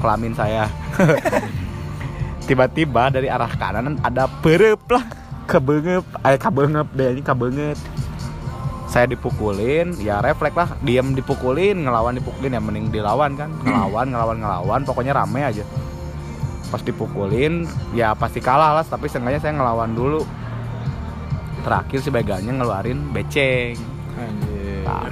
kelamin 0.01 0.33
saya. 0.33 0.65
Tiba-tiba 2.49 3.13
dari 3.13 3.29
arah 3.29 3.53
kanan 3.53 4.01
ada 4.01 4.25
perep 4.41 4.81
lah 4.89 5.05
kebengep 5.45 6.03
eh 6.25 6.37
kabengep 6.41 6.87
deh 6.97 7.07
ini 7.13 7.21
kabengep 7.21 7.77
saya 8.91 9.07
dipukulin 9.07 9.95
ya 10.03 10.19
refleks 10.19 10.57
lah. 10.59 10.69
Diam 10.83 11.15
dipukulin 11.15 11.87
ngelawan 11.87 12.19
dipukulin 12.19 12.51
ya 12.51 12.59
mending 12.59 12.91
dilawan 12.91 13.39
kan. 13.39 13.47
Ngelawan 13.63 14.11
ngelawan 14.11 14.37
ngelawan 14.43 14.81
pokoknya 14.83 15.15
rame 15.15 15.47
aja. 15.47 15.63
Pas 16.67 16.83
dipukulin 16.83 17.63
ya 17.95 18.11
pasti 18.11 18.43
kalah 18.43 18.75
lah 18.75 18.83
tapi 18.83 19.07
seenggaknya 19.07 19.39
saya 19.39 19.55
ngelawan 19.55 19.95
dulu. 19.95 20.27
Terakhir 21.63 22.03
si 22.03 22.11
begalnya 22.11 22.51
ngeluarin 22.51 23.15
beceng. 23.15 23.79
Anjir. 24.19 24.83
Nah, 24.83 25.07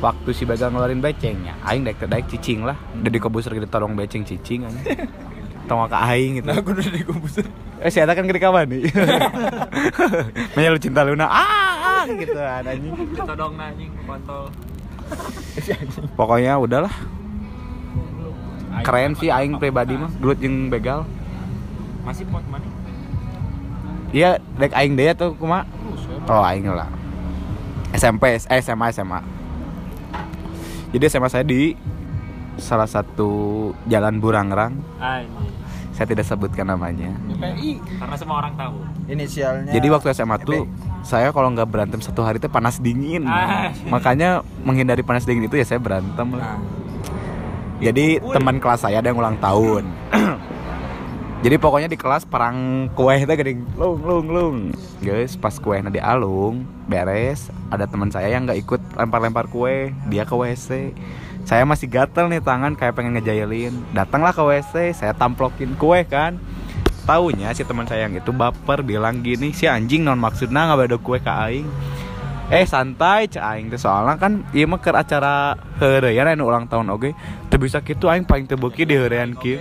waktu 0.00 0.30
si 0.32 0.48
begal 0.48 0.72
ngeluarin 0.72 1.04
becengnya 1.04 1.52
aing 1.68 1.84
daek 1.84 2.00
daek 2.08 2.32
cicing 2.32 2.64
lah. 2.64 2.80
Udah 2.96 3.12
dikebusur 3.12 3.52
gitu 3.52 3.68
tolong 3.68 3.92
beceng 3.92 4.24
cicing 4.24 4.64
aja 4.64 5.04
tong 5.68 5.84
ke 5.84 5.98
aing 6.00 6.40
gitu. 6.40 6.48
Nah, 6.48 6.64
aku 6.64 6.72
udah 6.72 6.88
dikumpulin. 6.88 7.44
eh 7.84 7.92
si 7.92 8.00
Eta 8.00 8.16
kan 8.16 8.24
ketika 8.24 8.48
nih. 8.64 8.88
Manya 10.56 10.68
lu 10.72 10.80
cinta 10.80 11.04
Luna. 11.04 11.28
Ah 11.28 11.67
gitu 12.16 12.38
kan 12.38 12.62
anjing? 12.64 12.92
Ditodong 13.12 13.54
anjing 13.58 13.90
kontol. 14.08 14.42
pokoknya 16.18 16.56
udahlah. 16.56 16.94
Keren 18.86 19.12
sih 19.18 19.28
aing 19.28 19.58
pribadi 19.58 19.98
mah. 19.98 20.12
Gelut 20.22 20.38
jeung 20.38 20.72
begal. 20.72 21.04
Masih 22.06 22.24
pot 22.28 22.44
mana? 22.48 22.64
iya 24.08 24.40
dek 24.56 24.72
aing 24.72 24.96
deh 24.96 25.12
tuh 25.12 25.36
kuma. 25.36 25.68
Oh 26.24 26.40
aing 26.40 26.68
lah. 26.72 26.88
SMP 27.92 28.36
eh 28.36 28.60
SMA 28.60 28.92
SMA 28.92 29.38
jadi 30.88 31.04
SMA 31.12 31.28
saya 31.28 31.44
di 31.44 31.76
salah 32.56 32.88
satu 32.88 33.30
jalan 33.92 34.24
Burangrang. 34.24 34.80
Saya 35.92 36.06
tidak 36.08 36.24
sebutkan 36.24 36.70
namanya. 36.72 37.12
Karena 38.00 38.16
semua 38.16 38.40
orang 38.40 38.54
tahu. 38.56 38.76
Inisialnya. 39.08 39.72
jadi 39.72 39.88
waktu 39.88 40.12
SMA 40.16 40.36
tuh 40.44 40.68
saya 41.02 41.30
kalau 41.30 41.48
nggak 41.50 41.68
berantem 41.68 42.00
satu 42.00 42.20
hari 42.22 42.38
itu 42.38 42.50
panas 42.50 42.78
dingin 42.78 43.24
Ah. 43.24 43.70
makanya 43.86 44.42
menghindari 44.62 45.02
panas 45.02 45.24
dingin 45.24 45.46
itu 45.46 45.56
ya 45.56 45.64
saya 45.64 45.80
berantem 45.80 46.34
lah 46.34 46.58
Nah, 47.78 47.94
Jadi 47.94 48.18
teman 48.18 48.58
kelas 48.58 48.82
saya 48.82 48.98
ada 48.98 49.06
yang 49.06 49.22
ulang 49.22 49.38
tahun. 49.38 49.86
Jadi 51.46 51.54
pokoknya 51.62 51.86
di 51.86 51.94
kelas 51.94 52.26
perang 52.26 52.90
kue 52.98 53.14
itu 53.14 53.30
gede 53.30 53.54
lung 53.78 54.02
lung 54.02 54.26
lung. 54.26 54.56
Guys, 54.98 55.38
pas 55.38 55.54
kue 55.54 55.78
di 55.78 56.02
alung 56.02 56.66
beres, 56.90 57.54
ada 57.70 57.86
teman 57.86 58.10
saya 58.10 58.34
yang 58.34 58.50
nggak 58.50 58.58
ikut 58.66 58.82
lempar-lempar 58.98 59.46
kue, 59.46 59.94
dia 60.10 60.26
ke 60.26 60.34
WC. 60.34 60.90
Saya 61.46 61.62
masih 61.62 61.86
gatel 61.86 62.26
nih 62.26 62.42
tangan 62.42 62.74
kayak 62.74 62.98
pengen 62.98 63.14
ngejailin. 63.14 63.70
Datanglah 63.94 64.34
ke 64.34 64.42
WC, 64.42 64.98
saya 64.98 65.14
tamplokin 65.14 65.78
kue 65.78 66.02
kan. 66.02 66.42
Taunya 67.08 67.56
si 67.56 67.64
teman 67.64 67.88
saya 67.88 68.04
yang 68.04 68.20
itu 68.20 68.36
baper 68.36 68.84
bilang 68.84 69.24
gini, 69.24 69.56
si 69.56 69.64
anjing 69.64 70.04
non 70.04 70.20
maksudnya 70.20 70.68
nggak 70.68 70.92
ada 70.92 70.98
kue 71.00 71.16
ke 71.16 71.32
aing. 71.32 71.64
Eh 72.52 72.68
santai 72.68 73.28
cek 73.28 73.40
aing 73.40 73.68
teh 73.72 73.80
soalnya 73.80 74.20
kan 74.20 74.44
ieu 74.56 74.64
mah 74.64 74.80
keur 74.80 74.96
acara 74.96 75.52
heureuyan 75.80 76.28
anu 76.28 76.52
ulang 76.52 76.68
tahun 76.68 76.92
oge. 76.92 77.16
Teu 77.48 77.56
bisa 77.56 77.80
kitu 77.80 78.12
aing 78.12 78.28
paling 78.28 78.44
teu 78.44 78.60
beuki 78.60 78.84
di 78.84 78.92
heureuyan 78.96 79.32
kieu. 79.36 79.56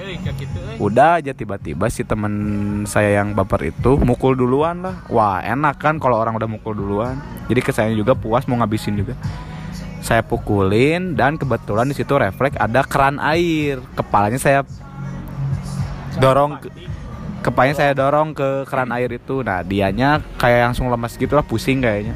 Udah 0.75 1.23
aja 1.23 1.31
tiba-tiba 1.31 1.87
si 1.87 2.03
temen 2.03 2.83
saya 2.83 3.23
yang 3.23 3.31
baper 3.31 3.71
itu 3.71 3.95
mukul 3.95 4.35
duluan 4.35 4.83
lah. 4.83 5.07
Wah, 5.07 5.39
enak 5.39 5.79
kan 5.79 6.03
kalau 6.03 6.19
orang 6.19 6.35
udah 6.35 6.51
mukul 6.51 6.75
duluan. 6.75 7.15
Jadi 7.47 7.59
ke 7.63 7.71
saya 7.71 7.95
juga 7.95 8.11
puas 8.11 8.43
mau 8.47 8.59
ngabisin 8.59 8.99
juga. 8.99 9.15
Saya 10.03 10.23
pukulin 10.23 11.15
dan 11.15 11.39
kebetulan 11.39 11.91
di 11.91 11.95
situ 11.95 12.11
refleks 12.11 12.55
ada 12.59 12.83
keran 12.87 13.19
air. 13.19 13.83
Kepalanya 13.99 14.39
saya 14.39 14.63
dorong 16.23 16.63
ke, 16.63 16.71
kepalanya 17.41 17.75
saya 17.77 17.91
dorong 17.97 18.33
ke 18.37 18.65
keran 18.69 18.89
air 18.93 19.09
itu. 19.11 19.41
Nah, 19.41 19.61
dianya 19.61 20.21
kayak 20.37 20.71
langsung 20.71 20.89
lemas 20.89 21.17
gitu 21.17 21.33
lah, 21.37 21.45
pusing 21.45 21.81
kayaknya. 21.81 22.13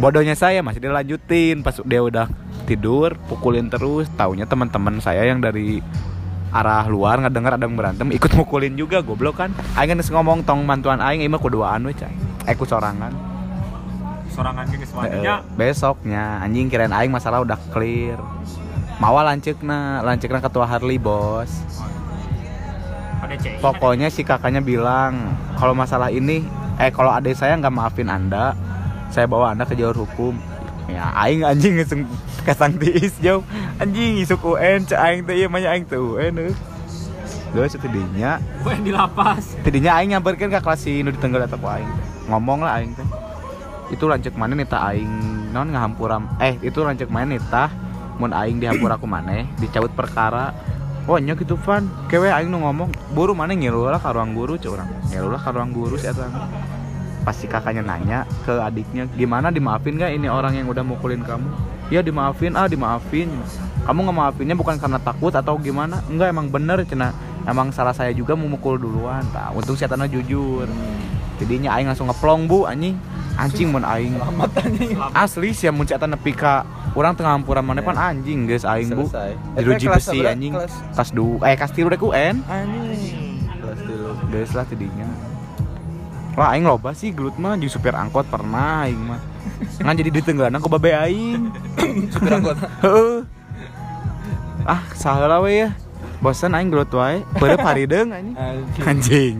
Bodohnya 0.00 0.34
saya 0.34 0.58
masih 0.64 0.82
dilanjutin 0.82 1.62
pas 1.62 1.78
dia 1.86 2.00
udah 2.02 2.26
tidur, 2.66 3.14
pukulin 3.30 3.70
terus. 3.70 4.10
Taunya 4.18 4.44
teman-teman 4.44 4.98
saya 4.98 5.22
yang 5.26 5.38
dari 5.38 5.78
arah 6.54 6.86
luar 6.86 7.18
nggak 7.18 7.34
dengar 7.34 7.52
ada 7.58 7.66
yang 7.66 7.74
berantem 7.74 8.14
ikut 8.14 8.30
mukulin 8.38 8.78
juga 8.78 9.02
goblok 9.02 9.42
kan 9.42 9.50
aing 9.74 9.90
kan 9.90 9.98
geus 9.98 10.14
ngomong 10.14 10.46
tong 10.46 10.62
mantuan 10.62 11.02
aing 11.02 11.26
ieu 11.26 11.30
mah 11.30 11.42
kuduaan 11.42 11.82
we 11.82 11.90
cai 11.90 12.14
eh 12.46 12.54
ku 12.54 12.62
sorangan 12.62 13.10
Sorangan 14.30 14.66
ke 14.66 14.82
semuanya. 14.86 15.42
besoknya 15.58 16.38
anjing 16.42 16.70
kirain 16.70 16.94
aing 16.94 17.10
masalah 17.10 17.42
udah 17.42 17.58
clear 17.74 18.22
mawa 19.02 19.26
lanceukna 19.26 19.98
lanceukna 20.06 20.38
ketua 20.38 20.70
Harley 20.70 20.94
bos 20.94 21.50
Pada 23.24 23.36
cek. 23.40 23.56
pokoknya 23.58 24.08
si 24.08 24.20
kakaknya 24.20 24.60
bilang 24.60 25.32
kalau 25.56 25.72
masalah 25.72 26.12
ini 26.12 26.44
eh 26.76 26.92
kalau 26.92 27.08
adik 27.08 27.32
saya 27.32 27.56
nggak 27.56 27.72
maafin 27.72 28.12
anda 28.12 28.52
saya 29.08 29.24
bawa 29.24 29.56
anda 29.56 29.64
ke 29.64 29.72
jalur 29.72 30.04
hukum 30.04 30.36
ya 30.84 31.08
aing 31.16 31.40
anjing 31.40 31.80
ngeseng 31.80 32.04
kasang 32.44 32.76
tiis 32.76 33.16
jauh 33.18 33.40
anjing 33.78 34.20
isuk 34.20 34.44
UN 34.44 34.84
cek 34.84 35.00
aing 35.00 35.20
teh 35.24 35.34
ieu 35.34 35.48
mah 35.48 35.64
aing 35.64 35.88
teh 35.88 35.96
UN 35.96 36.36
euy 36.38 36.54
Terus 37.54 37.78
tidinya 37.78 38.42
Gue 38.66 38.74
di 38.82 38.90
lapas. 38.90 39.54
tidinya 39.62 39.94
aing 39.94 40.10
nyamperkeun 40.10 40.50
ka 40.50 40.58
kelas 40.58 40.82
si 40.82 41.00
nu 41.00 41.08
ditenggal 41.08 41.46
eta 41.46 41.54
ku 41.54 41.64
aing 41.64 41.86
teh. 41.86 42.04
ngomong 42.26 42.60
lah 42.60 42.76
aing 42.76 42.92
teh 42.92 43.06
itu 43.88 44.04
lancek 44.04 44.34
mana 44.34 44.52
nih 44.52 44.66
tah 44.66 44.90
aing 44.90 45.08
non 45.54 45.70
ngahampuram 45.70 46.26
eh 46.42 46.58
itu 46.60 46.82
lancek 46.82 47.06
mana 47.08 47.30
nih 47.30 47.40
tah 47.46 47.70
mun 48.18 48.34
aing 48.34 48.58
dihampur 48.58 48.90
aku 48.90 49.06
maneh 49.06 49.46
dicabut 49.56 49.94
perkara 49.94 50.50
Oh 51.04 51.20
nya 51.20 51.36
gitu 51.36 51.60
Van, 51.60 51.84
kewe 52.08 52.32
aing 52.32 52.48
nu 52.48 52.64
ngomong 52.64 52.88
buru 53.12 53.36
mana 53.36 53.52
ngilu 53.52 53.92
lah 53.92 54.00
ka 54.00 54.16
ruang 54.16 54.32
guru 54.32 54.56
cek 54.56 54.72
urang. 54.72 54.88
Ngilu 55.12 55.28
lah 55.28 55.40
ka 55.40 55.52
ruang 55.52 55.68
guru 55.68 56.00
si 56.00 56.08
eta. 56.08 56.24
Pasti 57.28 57.44
kakaknya 57.44 57.84
nanya 57.84 58.18
ke 58.44 58.56
adiknya, 58.56 59.04
"Gimana 59.12 59.52
dimaafin 59.52 60.00
gak 60.00 60.16
ini 60.16 60.32
orang 60.32 60.56
yang 60.56 60.68
udah 60.68 60.80
mukulin 60.80 61.20
kamu?" 61.20 61.44
"Ya 61.92 62.00
dimaafin, 62.00 62.56
ah 62.56 62.64
dimaafin." 62.64 63.28
Kamu 63.84 64.00
nggak 64.00 64.16
maafinnya 64.16 64.56
bukan 64.56 64.80
karena 64.80 64.96
takut 64.96 65.28
atau 65.28 65.60
gimana? 65.60 66.00
Enggak, 66.08 66.32
emang 66.32 66.48
bener 66.48 66.80
cina. 66.88 67.12
Emang 67.44 67.68
salah 67.70 67.92
saya 67.92 68.08
juga 68.10 68.32
memukul 68.32 68.76
duluan. 68.76 69.20
Nah, 69.30 69.52
untung 69.52 69.76
si 69.76 69.84
Etana 69.84 70.08
jujur. 70.08 70.64
Jadinya 71.36 71.76
aing 71.76 71.86
langsung 71.86 72.08
ngeplong, 72.08 72.48
Bu, 72.48 72.64
anjing. 72.64 72.96
Anjing 73.34 73.68
mun 73.68 73.82
aing. 73.82 74.16
Asli 75.12 75.50
sih 75.50 75.68
mun 75.68 75.84
si 75.84 75.92
Eta 75.92 76.06
nepi 76.06 76.32
ka 76.32 76.64
urang 76.94 77.12
tengah 77.12 77.34
hampuran 77.34 77.60
mana 77.60 77.82
pan 77.82 77.98
anjing 77.98 78.46
geus 78.46 78.64
aing, 78.64 78.88
Bu. 78.90 79.10
Diruji 79.52 79.84
Eh, 79.84 79.92
besi 79.92 80.18
anjing. 80.22 80.52
Kelas- 80.54 81.12
2 81.12 81.42
eh 81.42 81.54
kelas 81.54 81.72
3 81.72 81.84
udah 81.84 82.00
UN. 82.00 82.34
Anjing. 82.40 83.44
Kelas. 83.60 83.78
Geus 84.30 84.50
lah 84.54 84.64
tidinya. 84.64 85.04
Wah, 86.34 86.50
aing 86.50 86.64
loba 86.64 86.90
sih 86.90 87.12
gelut 87.12 87.36
mah 87.36 87.54
jeung 87.54 87.70
supir 87.70 87.92
angkot 87.92 88.26
pernah 88.26 88.88
aing 88.88 88.98
mah. 88.98 89.20
Ngan 89.78 89.94
jadi 89.94 90.10
ditenggelan 90.10 90.58
ku 90.58 90.66
babe 90.66 90.90
aing. 90.90 91.50
Supir 92.08 92.32
angkot. 92.32 92.56
Heeh. 92.80 93.22
ah, 94.64 94.80
salah 94.94 95.38
we 95.38 95.60
ya. 95.60 95.70
Bosan 96.24 96.56
aing 96.56 96.72
gelut 96.72 96.88
wae. 96.96 97.20
Beureup 97.36 97.60
harideung 97.60 98.08
anjing. 98.08 98.32
Anjing. 98.80 99.36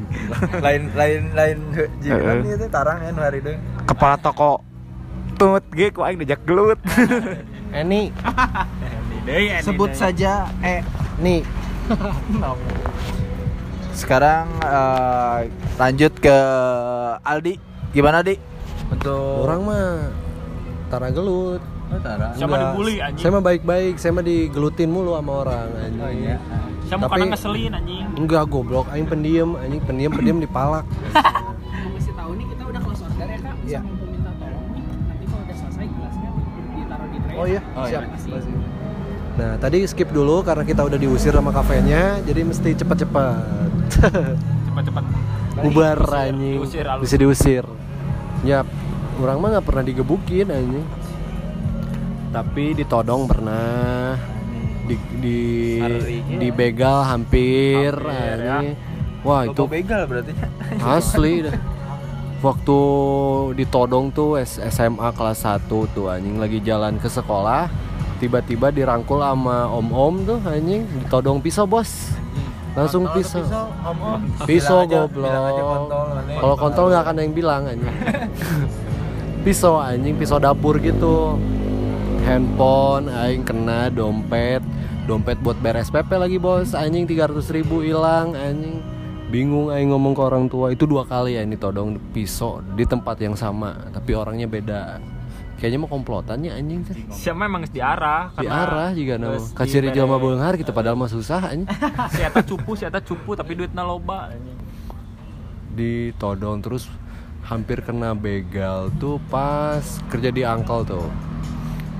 lain 0.61 0.93
lain 0.93 1.23
lain 1.33 1.59
jiran 2.05 2.45
Heeh. 2.45 2.61
itu 2.61 2.67
tarang 2.69 3.00
ya 3.00 3.09
nu 3.09 3.25
hari 3.25 3.41
deung. 3.41 3.57
Kepala 3.88 4.21
toko 4.21 4.61
tut 5.41 5.64
ge 5.73 5.88
ku 5.88 6.05
aing 6.05 6.21
diajak 6.21 6.45
gelut. 6.45 6.76
Eni, 7.81 8.12
Sebut 9.64 9.97
saja 9.97 10.47
eh 10.61 10.85
nih 11.19 11.43
sekarang 13.95 14.47
eh, 14.61 15.49
lanjut 15.81 16.12
ke 16.21 16.37
Aldi. 17.25 17.55
Gimana, 17.95 18.26
Di? 18.26 18.35
Untuk 18.91 19.47
orang 19.47 19.61
mah 19.64 19.88
tara 20.91 21.09
gelut. 21.14 21.74
Oh, 21.95 22.01
Tara. 22.01 22.29
Sama 22.35 22.45
Enggak. 22.51 22.61
dibully 22.69 22.95
anjing. 22.99 23.23
Saya 23.23 23.31
mah 23.31 23.45
baik-baik, 23.45 23.95
saya 23.97 24.11
mah 24.11 24.25
digelutin 24.25 24.89
mulu 24.89 25.15
sama 25.15 25.33
orang 25.41 25.69
anjing. 25.77 26.37
Saya 26.85 26.97
mau 26.97 27.07
Tapi- 27.07 27.13
kadang 27.15 27.31
ngeselin 27.31 27.73
anjing. 27.73 28.05
Enggak 28.15 28.45
goblok, 28.47 28.87
aing 28.91 29.07
pendiam, 29.07 29.55
anjing 29.57 29.81
pendiam 29.81 30.11
pendiam 30.11 30.39
dipalak. 30.39 30.83
kasih 31.95 32.13
tahu 32.13 32.31
nih 32.35 32.47
kita 32.49 32.63
udah 32.65 32.81
close 32.81 33.03
order 33.03 33.27
ya 33.27 33.39
kak 33.39 33.55
Iya. 33.65 33.81
peminta 33.81 34.31
tolong 34.35 34.67
nih 34.69 34.83
nanti 35.07 35.25
kalau 35.25 35.43
udah 35.43 35.57
selesai 35.57 35.85
gelasnya 35.87 36.31
ditaruh 36.75 37.09
di 37.09 37.19
tray 37.21 37.35
Oh 37.35 37.47
iya, 37.47 37.61
Oh, 37.73 37.85
siap. 37.87 38.03
iya. 38.03 38.43
Nah, 39.35 39.51
tadi 39.57 39.79
skip 39.85 40.11
dulu 40.11 40.37
karena 40.41 40.63
kita 40.63 40.83
udah 40.83 40.95
diusir 40.95 41.33
sama 41.33 41.51
kafenya, 41.51 42.23
jadi 42.23 42.41
mesti 42.43 42.71
cepat-cepat. 42.73 43.35
Cepat-cepat. 44.67 45.05
Bubar 45.61 45.99
anjing. 46.21 46.59
diusir. 46.59 46.87
Bisa 46.99 47.15
diusir. 47.17 47.65
Yap, 48.43 48.67
orang 49.17 49.37
mah 49.37 49.49
nggak 49.53 49.65
pernah 49.65 49.83
digebukin 49.83 50.47
anjing. 50.49 50.87
Tapi 52.35 52.75
ditodong 52.75 53.31
pernah. 53.31 54.19
Di 54.85 54.97
di 55.17 55.41
Ngerinya. 55.81 56.37
dibegal 56.37 56.99
hampir, 57.09 57.95
Hampir, 57.95 58.37
ya. 58.43 58.59
anjing. 58.61 58.76
Wah, 59.25 59.49
itu 59.49 59.62
begal 59.64 60.05
berarti. 60.05 60.33
asli 60.99 61.49
dah. 61.49 61.57
waktu 62.45 62.79
ditodong 63.57 64.12
tuh 64.12 64.37
SMA 64.45 65.09
kelas 65.17 65.49
1 65.49 65.64
tuh 65.64 66.12
anjing 66.12 66.37
lagi 66.37 66.61
jalan 66.61 67.00
ke 67.00 67.09
sekolah 67.09 67.73
tiba-tiba 68.21 68.69
dirangkul 68.69 69.25
sama 69.25 69.64
om-om 69.73 70.21
tuh 70.29 70.38
anjing 70.45 70.85
ditodong 71.00 71.41
pisau 71.41 71.64
bos 71.64 72.12
langsung 72.76 73.09
pisau 73.17 73.41
pisau 74.45 74.85
goblok 74.85 75.88
kalau 76.37 76.57
kontol 76.61 76.93
nggak 76.93 77.00
akan 77.00 77.17
ada 77.17 77.23
yang 77.25 77.33
bilang 77.33 77.62
anjing 77.64 77.88
pisau 79.49 79.81
anjing 79.81 80.12
pisau 80.12 80.37
dapur 80.37 80.76
gitu 80.85 81.41
handphone 82.25 83.12
aing 83.12 83.45
kena 83.45 83.93
dompet. 83.93 84.64
Dompet 85.04 85.37
buat 85.45 85.61
beres 85.61 85.93
PP 85.93 86.11
lagi 86.16 86.40
bos. 86.40 86.73
Anjing 86.73 87.04
300 87.04 87.45
ribu 87.52 87.85
hilang 87.85 88.33
anjing. 88.33 88.81
Bingung 89.28 89.69
aing 89.69 89.93
ngomong 89.93 90.16
ke 90.16 90.23
orang 90.25 90.45
tua. 90.49 90.73
Itu 90.73 90.88
dua 90.88 91.04
kali 91.04 91.37
ya 91.37 91.45
ini 91.45 91.61
todong 91.61 92.00
pisau 92.16 92.64
di 92.75 92.88
tempat 92.88 93.21
yang 93.21 93.37
sama 93.37 93.76
tapi 93.93 94.16
orangnya 94.16 94.49
beda. 94.49 94.99
Kayaknya 95.61 95.78
mau 95.87 95.90
komplotannya 95.93 96.50
anjing 96.50 96.81
teh. 96.83 96.97
Siapa 97.12 97.47
emang 97.47 97.69
diarah 97.69 98.33
di 98.37 98.49
arah 98.49 98.90
juga 98.97 99.14
nama 99.21 99.38
kaciri 99.54 99.95
jelma 99.95 100.19
beunghar 100.19 100.59
gitu 100.59 100.73
padahal 100.75 100.97
mah 100.97 101.12
susah 101.12 101.52
anjing. 101.52 101.69
Si 102.16 102.21
eta 102.25 102.40
cupu 102.40 102.75
si 102.75 102.88
eta 102.88 103.00
cupu 103.04 103.37
tapi 103.37 103.54
duitnya 103.54 103.85
loba 103.85 104.33
ditodong 105.75 106.62
terus 106.62 106.87
hampir 107.45 107.83
kena 107.85 108.14
begal 108.16 108.88
tuh 108.97 109.19
pas 109.28 109.83
kerja 110.09 110.31
di 110.31 110.47
angkel 110.47 110.87
tuh 110.87 111.09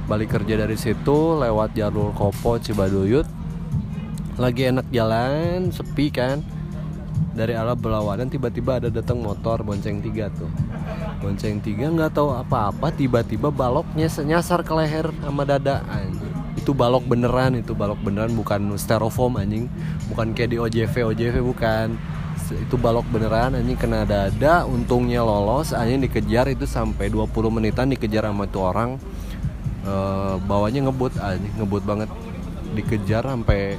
balik 0.05 0.37
kerja 0.37 0.61
dari 0.61 0.77
situ 0.77 1.41
lewat 1.41 1.73
jalur 1.73 2.13
Kopo 2.13 2.61
Cibaduyut. 2.61 3.25
Lagi 4.37 4.69
enak 4.69 4.91
jalan 4.93 5.73
sepi 5.73 6.13
kan? 6.13 6.45
Dari 7.35 7.57
arah 7.57 7.75
berlawanan 7.75 8.31
tiba-tiba 8.31 8.79
ada 8.79 8.93
datang 8.93 9.19
motor 9.23 9.65
bonceng 9.65 10.05
tiga 10.05 10.31
tuh. 10.35 10.51
Bonceng 11.25 11.59
tiga 11.65 11.91
nggak 11.91 12.15
tahu 12.15 12.31
apa-apa 12.31 12.95
tiba-tiba 12.95 13.49
baloknya 13.49 14.07
nyasar 14.23 14.63
ke 14.63 14.75
leher 14.77 15.09
sama 15.25 15.43
dada 15.43 15.83
anjing. 15.89 16.35
Itu 16.55 16.77
balok 16.77 17.09
beneran 17.09 17.59
itu 17.59 17.73
balok 17.75 17.99
beneran 18.05 18.37
bukan 18.37 18.77
styrofoam 18.77 19.41
anjing. 19.41 19.67
Bukan 20.13 20.37
kayak 20.37 20.53
di 20.53 20.57
OJV 20.61 20.95
OJV 21.15 21.37
bukan. 21.43 21.97
Itu 22.55 22.77
balok 22.77 23.09
beneran 23.09 23.57
anjing 23.57 23.79
kena 23.79 24.05
dada 24.05 24.69
untungnya 24.69 25.25
lolos 25.25 25.73
anjing 25.73 26.05
dikejar 26.05 26.53
itu 26.53 26.69
sampai 26.69 27.09
20 27.09 27.31
menitan 27.51 27.89
dikejar 27.89 28.29
sama 28.29 28.47
itu 28.47 28.61
orang 28.61 29.01
Eh, 29.85 30.35
bawahnya 30.49 30.89
ngebut 30.89 31.13
anjing 31.21 31.55
ngebut 31.61 31.83
banget. 31.85 32.09
Dikejar 32.73 33.29
sampai 33.29 33.77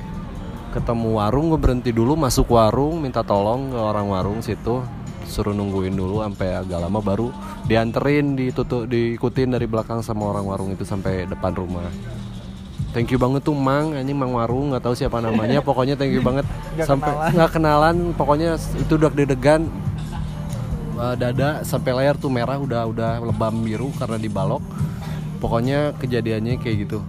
ketemu 0.69 1.17
warung 1.17 1.49
gue 1.49 1.59
berhenti 1.59 1.89
dulu 1.89 2.13
masuk 2.19 2.51
warung 2.51 3.01
minta 3.01 3.25
tolong 3.25 3.73
ke 3.73 3.79
orang 3.79 4.07
warung 4.13 4.39
situ. 4.45 4.85
Suruh 5.25 5.57
nungguin 5.57 5.97
dulu 5.97 6.21
sampai 6.21 6.61
agak 6.61 6.85
lama 6.85 7.01
baru 7.01 7.33
dianterin 7.65 8.37
ditutup 8.37 8.85
diikutin 8.85 9.57
dari 9.57 9.65
belakang 9.65 10.05
sama 10.05 10.29
orang 10.29 10.45
warung 10.45 10.69
itu 10.69 10.85
sampai 10.85 11.25
depan 11.25 11.57
rumah. 11.57 11.89
Thank 12.93 13.09
you 13.09 13.17
banget 13.17 13.41
tuh 13.41 13.57
mang. 13.57 13.97
Anjing 13.97 14.13
mang 14.13 14.37
warung 14.37 14.69
nggak 14.69 14.85
tahu 14.85 14.93
siapa 14.93 15.17
namanya. 15.25 15.59
Pokoknya 15.67 15.97
thank 15.97 16.13
you 16.13 16.21
banget. 16.21 16.45
Sampai 16.85 17.33
nggak 17.33 17.49
kenalan. 17.57 18.13
Pokoknya 18.13 18.61
itu 18.77 18.93
udah 18.93 19.09
degan 19.09 19.65
dada 21.17 21.59
sampai 21.65 21.91
layar 21.91 22.15
tuh 22.15 22.31
merah 22.31 22.55
udah 22.55 22.87
udah 22.87 23.11
lebam 23.19 23.67
biru 23.67 23.91
karena 23.99 24.15
dibalok 24.15 24.63
pokoknya 25.45 25.93
kejadiannya 26.01 26.57
kayak 26.57 26.89
gitu. 26.89 27.05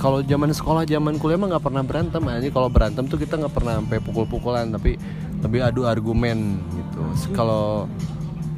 Kalau 0.00 0.24
zaman 0.24 0.50
sekolah 0.50 0.88
zaman 0.88 1.20
kuliah 1.20 1.36
mah 1.36 1.52
nggak 1.52 1.64
pernah 1.68 1.84
berantem 1.84 2.22
aja 2.26 2.48
kalau 2.48 2.72
berantem 2.72 3.04
tuh 3.06 3.20
kita 3.20 3.36
nggak 3.36 3.52
pernah 3.54 3.76
sampai 3.78 4.00
pukul-pukulan 4.00 4.72
tapi 4.72 4.96
lebih 5.44 5.60
adu 5.60 5.84
argumen 5.84 6.58
gitu. 6.72 7.02
Kalau 7.36 7.86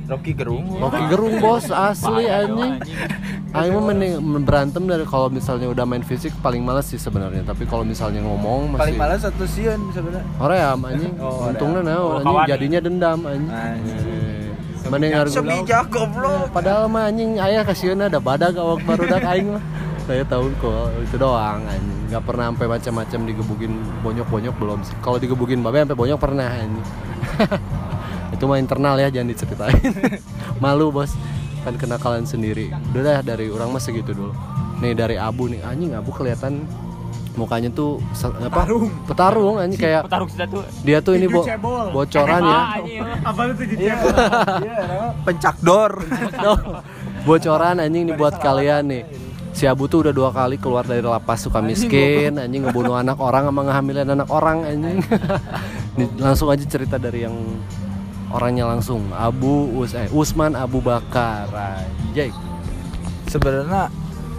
Rocky 0.04 0.36
Gerung. 0.36 0.68
Rocky 0.78 1.04
Gerung 1.10 1.40
bos 1.42 1.68
asli 1.68 2.28
anjing. 2.28 2.76
Aing 3.54 3.72
mah 3.72 3.84
mending 3.88 4.12
berantem 4.44 4.84
dari 4.84 5.04
kalau 5.08 5.32
misalnya 5.32 5.70
udah 5.70 5.84
main 5.88 6.04
fisik 6.04 6.30
paling 6.38 6.60
males 6.62 6.86
sih 6.86 7.00
sebenarnya. 7.00 7.42
Tapi 7.44 7.66
kalau 7.66 7.82
misalnya 7.82 8.20
ngomong 8.22 8.76
masih 8.76 8.80
paling 8.84 8.96
malas 9.00 9.20
satu 9.24 9.44
siun 9.48 9.80
sebenarnya. 9.90 10.24
Hoream 10.38 10.78
anjing. 10.86 11.14
Oh, 11.18 11.48
untungnya 11.50 11.80
nah 11.82 11.96
Oh, 11.98 12.20
anjing. 12.20 12.50
jadinya 12.52 12.80
dendam 12.84 13.18
anjing 13.26 13.52
mana 14.88 15.04
yang 15.08 15.28
sebijak 15.28 15.88
goblok. 15.88 16.52
Padahal 16.52 16.86
mah 16.86 17.08
anjing 17.08 17.40
ayah 17.40 17.64
kasihan 17.64 18.04
ada 18.04 18.20
badak 18.20 18.56
awak 18.56 18.84
barudak 18.84 19.22
aing 19.24 19.56
mah. 19.56 19.64
Saya 20.04 20.20
tahu 20.28 20.52
kok 20.60 20.92
itu 21.00 21.16
doang 21.16 21.64
anjing. 21.64 21.98
Nggak 22.12 22.22
pernah 22.28 22.44
sampai 22.52 22.66
macam-macam 22.68 23.20
digebukin 23.24 23.72
bonyok-bonyok 24.04 24.54
belum 24.60 24.78
sih. 24.84 24.96
Kalau 25.00 25.16
digebukin 25.16 25.64
babe 25.64 25.82
sampai 25.82 25.96
bonyok 25.96 26.18
pernah 26.20 26.48
anjing. 26.52 26.86
Itu 28.34 28.50
mah 28.50 28.58
internal 28.58 28.98
ya 28.98 29.08
jangan 29.08 29.30
diceritain. 29.32 29.92
Malu 30.62 30.92
bos. 30.92 31.16
Kan 31.64 31.80
kenakalan 31.80 32.28
sendiri. 32.28 32.68
Udah 32.92 33.02
dah 33.02 33.18
dari 33.24 33.48
orang 33.48 33.72
mah 33.72 33.80
segitu 33.80 34.12
dulu. 34.12 34.36
Nih 34.84 34.92
dari 34.92 35.16
abu 35.16 35.48
nih. 35.48 35.64
Anjing 35.64 35.96
abu 35.96 36.12
kelihatan 36.12 36.68
mukanya 37.34 37.68
tuh 37.68 37.98
se- 38.10 38.30
apa? 38.30 38.62
Petarung. 39.04 39.56
Anjing 39.56 39.76
kayak 39.76 40.04
petarung 40.04 40.28
tuh. 40.30 40.62
dia 40.80 40.98
tuh 40.98 41.12
ini 41.14 41.26
bo 41.26 41.42
bocoran 41.90 42.40
ya. 42.40 42.52
Ah, 42.52 42.64
anjing. 42.78 43.00
pencak 45.26 45.54
dor. 45.60 45.92
Tuh, 46.34 46.58
bocoran 47.22 47.78
anjing 47.78 48.02
nih 48.04 48.14
buat 48.14 48.34
kalian 48.36 48.82
nih. 48.86 49.02
Si 49.50 49.64
Abu 49.64 49.86
tuh 49.86 50.02
udah 50.02 50.10
dua 50.10 50.28
kali 50.30 50.56
keluar 50.56 50.82
dari 50.82 50.98
lapas 50.98 51.40
suka 51.40 51.60
miskin 51.60 52.36
anjing 52.36 52.64
ngebunuh 52.64 52.96
anak 52.96 53.16
orang 53.16 53.46
sama 53.46 53.60
ngehamilin 53.62 54.08
anak 54.10 54.28
orang 54.28 54.64
anjing. 54.64 54.98
Nih, 55.94 56.06
langsung 56.18 56.50
aja 56.50 56.64
cerita 56.64 56.96
dari 56.96 57.22
yang 57.22 57.34
orangnya 58.30 58.66
langsung. 58.66 59.10
Abu 59.10 59.70
Us 59.78 59.94
eh, 59.94 60.10
Usman 60.10 60.54
Abu 60.54 60.82
Bakar 60.82 61.46
anjay 61.54 62.30
sebenarnya 63.26 63.90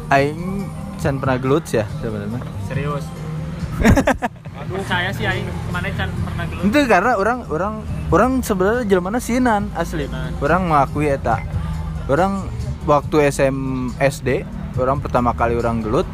aing 0.08 0.64
can 1.00 1.20
pernah 1.20 1.38
gelut 1.40 1.66
ya? 1.70 1.86
Sebenarnya. 2.02 2.40
Serius. 2.68 3.06
Percaya 4.72 5.10
sih 5.12 5.28
aing 5.28 5.48
mana 5.70 5.90
can 5.94 6.10
pernah 6.24 6.46
gelut? 6.48 6.64
Itu 6.68 6.80
karena 6.88 7.12
orang 7.20 7.40
orang 7.52 7.74
orang 8.10 8.32
sebenarnya 8.42 8.84
jelmana 8.88 9.20
sinan 9.20 9.70
asli. 9.76 10.08
Sinan. 10.08 10.32
orang 10.42 10.62
mengakui 10.68 11.08
eta. 11.12 11.42
Orang 12.06 12.48
waktu 12.86 13.30
SM 13.34 13.58
SD 13.98 14.46
orang 14.78 15.02
pertama 15.02 15.34
kali 15.34 15.58
orang 15.58 15.82
gelut 15.82 16.06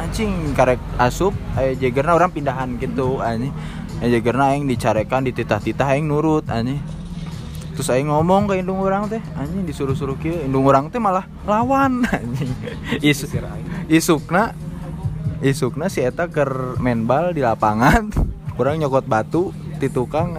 anjing 0.00 0.56
karek 0.56 0.80
asup 0.96 1.36
aya 1.60 1.76
jagerna 1.76 2.16
orang 2.16 2.30
pindahan 2.32 2.76
gitu 2.78 3.20
anjing. 3.20 3.52
Aya 4.00 4.16
jagerna 4.16 4.56
aing 4.56 4.64
dicarekan 4.64 5.28
dititah-titah 5.28 5.92
aing 5.92 6.08
nurut 6.08 6.44
anjing 6.48 6.80
terus 7.80 7.96
aing 7.96 8.12
ngomong 8.12 8.44
ke 8.44 8.60
indung 8.60 8.76
orang 8.84 9.08
teh 9.08 9.24
anjing 9.40 9.64
disuruh-suruh 9.64 10.20
kieu 10.20 10.36
indung 10.44 10.68
orang 10.68 10.92
teh 10.92 11.00
malah 11.00 11.24
lawan 11.48 12.04
anjing. 12.12 12.52
Is, 13.00 13.24
isukna 13.88 14.52
isukna 15.40 15.88
si 15.88 16.04
eta 16.04 16.28
ker 16.28 16.76
main 16.76 17.08
bal 17.08 17.32
di 17.32 17.40
lapangan 17.40 18.12
kurang 18.60 18.84
nyokot 18.84 19.08
batu 19.08 19.56
di 19.80 19.88
tukang 19.88 20.36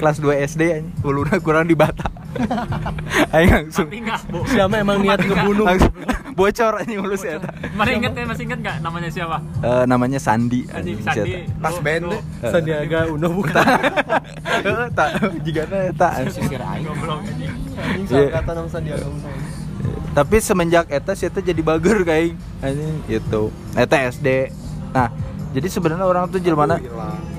kelas 0.00 0.16
2 0.16 0.48
SD 0.48 0.62
anjing. 0.80 0.96
Uluna 1.04 1.36
kurang 1.44 1.68
dibata 1.68 2.08
aing 3.36 3.52
langsung 3.52 3.92
siapa 4.48 4.80
emang 4.80 5.04
niat 5.04 5.20
ngebunuh? 5.28 5.68
Langsung 5.68 5.92
bocor 6.32 6.72
anjing 6.80 7.04
ulu 7.04 7.20
si 7.20 7.28
eta. 7.28 7.52
Mana 7.76 7.92
inget 7.92 8.16
ya 8.16 8.24
masih 8.24 8.48
inget 8.48 8.64
nggak 8.64 8.80
namanya 8.80 9.12
siapa 9.12 9.44
Eh, 9.58 9.84
namanya 9.84 10.22
Sandi. 10.22 10.62
Sandi 10.70 10.94
eta. 10.94 11.50
Pas 11.58 11.74
band 11.76 12.04
lu- 12.06 12.14
deh. 12.14 12.22
Sandiaga 12.46 13.10
Uno 13.10 13.26
bukan? 13.38 13.58
Heeh, 13.58 14.86
tak. 14.94 15.08
Jigana 15.42 15.78
eta 15.90 16.08
goblok 16.78 17.18
anjing. 17.26 17.54
Iya. 18.06 18.38
kata 18.38 18.50
nama 18.54 18.68
Sandiaga 18.70 19.06
Uno. 19.06 19.28
Tapi 20.14 20.36
semenjak 20.38 20.86
eta 20.88 21.12
si 21.12 21.26
eta 21.26 21.42
jadi 21.42 21.58
bager 21.58 22.06
kayak 22.06 22.38
anjing 22.60 23.02
gitu. 23.06 23.50
Eta 23.74 23.98
SD 24.08 24.54
nah 24.88 25.12
jadi 25.52 25.68
sebenarnya 25.68 26.06
orang 26.06 26.32
tuh 26.32 26.40
jelmana 26.40 26.80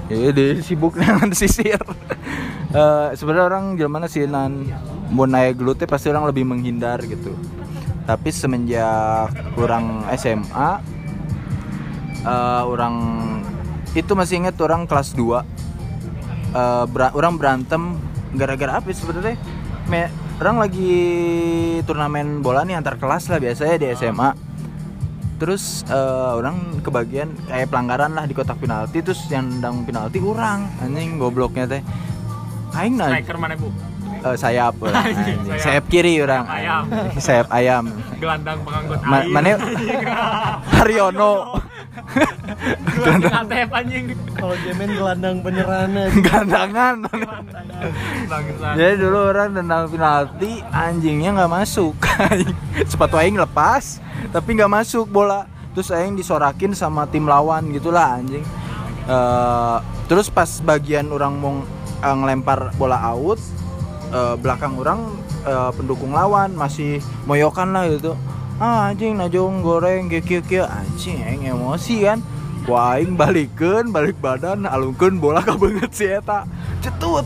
ya 0.05 0.29
dia 0.29 0.59
sibuk 0.59 0.93
dengan 0.99 1.31
sisir. 1.31 1.79
Eh, 2.69 3.07
sebenarnya 3.15 3.45
orang 3.47 3.63
jelmana 3.73 4.11
sinan 4.11 4.67
mau 5.09 5.23
naik 5.23 5.55
gelut 5.55 5.79
teh 5.79 5.87
pasti 5.87 6.11
orang 6.11 6.27
lebih 6.27 6.43
menghindar 6.43 6.99
gitu. 7.01 7.31
Tapi 8.03 8.27
semenjak 8.27 9.31
orang 9.55 10.03
SMA 10.13 10.98
eh, 12.21 12.63
orang 12.63 12.95
itu 13.91 14.11
masih 14.13 14.39
inget 14.39 14.55
orang 14.57 14.85
kelas 14.85 15.13
2 15.13 15.41
eh, 16.51 16.85
bera- 16.85 17.13
orang 17.13 17.35
berantem 17.35 17.97
gara-gara 18.31 18.77
apa 18.77 18.87
ya 18.87 18.95
sebenarnya? 18.95 19.35
Me- 19.85 20.11
orang 20.37 20.57
lagi 20.57 20.93
turnamen 21.83 22.39
bola 22.39 22.61
nih 22.61 22.73
antar 22.73 22.95
kelas 22.95 23.27
lah 23.27 23.37
biasanya 23.37 23.75
di 23.75 23.87
SMA 23.91 24.31
terus 25.35 25.81
eh, 25.83 25.95
orang 26.33 26.79
kebagian 26.79 27.31
kayak 27.45 27.67
pelanggaran 27.67 28.11
lah 28.11 28.23
di 28.23 28.31
kotak 28.31 28.55
penalti 28.55 28.99
terus 28.99 29.23
yang 29.27 29.47
nendang 29.49 29.83
penalti 29.83 30.19
orang 30.19 30.67
anjing 30.79 31.15
gobloknya 31.15 31.65
teh. 31.65 31.81
Aing 32.69 32.95
nah 32.95 33.09
striker 33.09 33.35
mana 33.35 33.55
bu? 33.55 33.71
Eh, 34.19 34.35
sayap 34.35 34.75
orang, 34.77 34.99
Anjing, 35.01 35.15
anjing. 35.15 35.47
sayap. 35.49 35.63
sayap 35.63 35.83
kiri 35.87 36.13
orang. 36.19 36.43
Ayam. 36.45 36.83
sayap 37.17 37.47
ayam. 37.49 37.83
Gelandang 38.19 38.59
pengangkut 38.61 38.99
Ma- 39.01 39.23
air. 39.23 39.31
mana? 39.31 39.49
Haryono 40.75 41.31
Ngatep 42.99 43.69
anjing. 43.71 44.05
Kalau 44.35 44.55
Jemen 44.65 44.89
gelandang 44.95 45.37
penyerahan 45.45 45.91
gandangan 46.25 46.95
Bangsat. 48.29 48.73
jadi 48.75 48.93
dulu 48.97 49.19
orang 49.29 49.55
tendang 49.55 49.85
penalti 49.89 50.61
anjingnya 50.73 51.35
nggak 51.35 51.51
masuk. 51.51 51.95
Sepatu 52.91 53.15
aing 53.19 53.37
lepas 53.37 54.01
tapi 54.33 54.57
nggak 54.57 54.71
masuk 54.71 55.07
bola. 55.09 55.45
Terus 55.77 55.93
aing 55.93 56.17
disorakin 56.17 56.73
sama 56.73 57.05
tim 57.07 57.29
lawan 57.29 57.69
gitulah 57.71 58.17
anjing. 58.19 58.43
Eh, 59.09 59.77
terus 60.05 60.29
pas 60.29 60.49
bagian 60.61 61.09
orang 61.09 61.33
mau 61.37 61.55
eh, 62.01 62.15
ngelempar 62.15 62.73
bola 62.77 63.01
out 63.09 63.41
eh, 64.13 64.35
belakang 64.37 64.77
orang 64.77 64.99
eh, 65.45 65.71
pendukung 65.73 66.13
lawan 66.13 66.53
masih 66.53 67.01
moyokan 67.25 67.73
lah 67.73 67.89
gitu 67.89 68.13
ah 68.59 68.91
anjing 68.91 69.15
najong 69.15 69.63
goreng 69.63 70.11
kieu 70.11 70.43
kieu 70.43 70.67
anjing 70.67 71.23
emosi 71.47 72.03
kan? 72.03 72.19
Wah, 72.67 72.99
aing 72.99 73.17
balik 73.17 73.55
badan 74.21 74.67
alungkeun 74.69 75.17
bola 75.17 75.41
ka 75.41 75.57
beungeut 75.57 75.89
si 75.89 76.05
eta. 76.05 76.45
Cetut. 76.83 77.25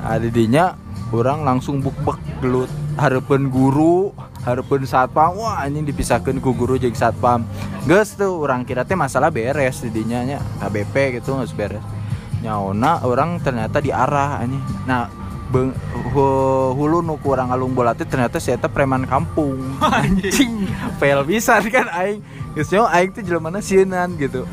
Nah, 0.00 0.16
orang 1.12 1.44
langsung 1.44 1.84
bukbek 1.84 2.16
gelut. 2.40 2.70
Harapan 2.94 3.50
guru 3.50 4.14
harapan 4.46 4.86
satpam. 4.86 5.36
Wah 5.36 5.60
anjing 5.66 5.84
dipisahkan 5.84 6.38
ku 6.38 6.54
guru 6.54 6.78
jeung 6.78 6.94
satpam. 6.94 7.42
Geus 7.84 8.14
tuh 8.14 8.38
orang 8.40 8.62
kira 8.62 8.86
teh 8.86 8.96
masalah 8.96 9.28
beres 9.28 9.82
didinya 9.82 10.22
nya. 10.22 10.38
KBP 10.62 11.20
gitu 11.20 11.36
geus 11.42 11.52
beres. 11.52 11.82
Nyaona 12.40 13.02
orang 13.02 13.42
ternyata 13.42 13.82
diarah 13.82 14.40
anjing. 14.40 14.62
Nah 14.86 15.10
beng, 15.52 15.72
hu- 16.12 16.72
hulu 16.76 17.04
nu 17.04 17.16
kurang 17.20 17.52
alung 17.52 17.76
bola 17.76 17.92
teh 17.92 18.06
ternyata 18.08 18.40
si 18.40 18.52
eta 18.52 18.68
preman 18.68 19.04
kampung. 19.04 19.60
Anjing. 19.84 20.68
Fail 20.96 21.24
pisan 21.26 21.68
kan 21.68 21.88
aing. 21.92 22.20
Geus 22.54 22.70
nyaho 22.70 22.86
aing 22.88 23.10
teh 23.12 23.22
jelemana 23.24 23.58
sieunan 23.60 24.14
gitu. 24.16 24.48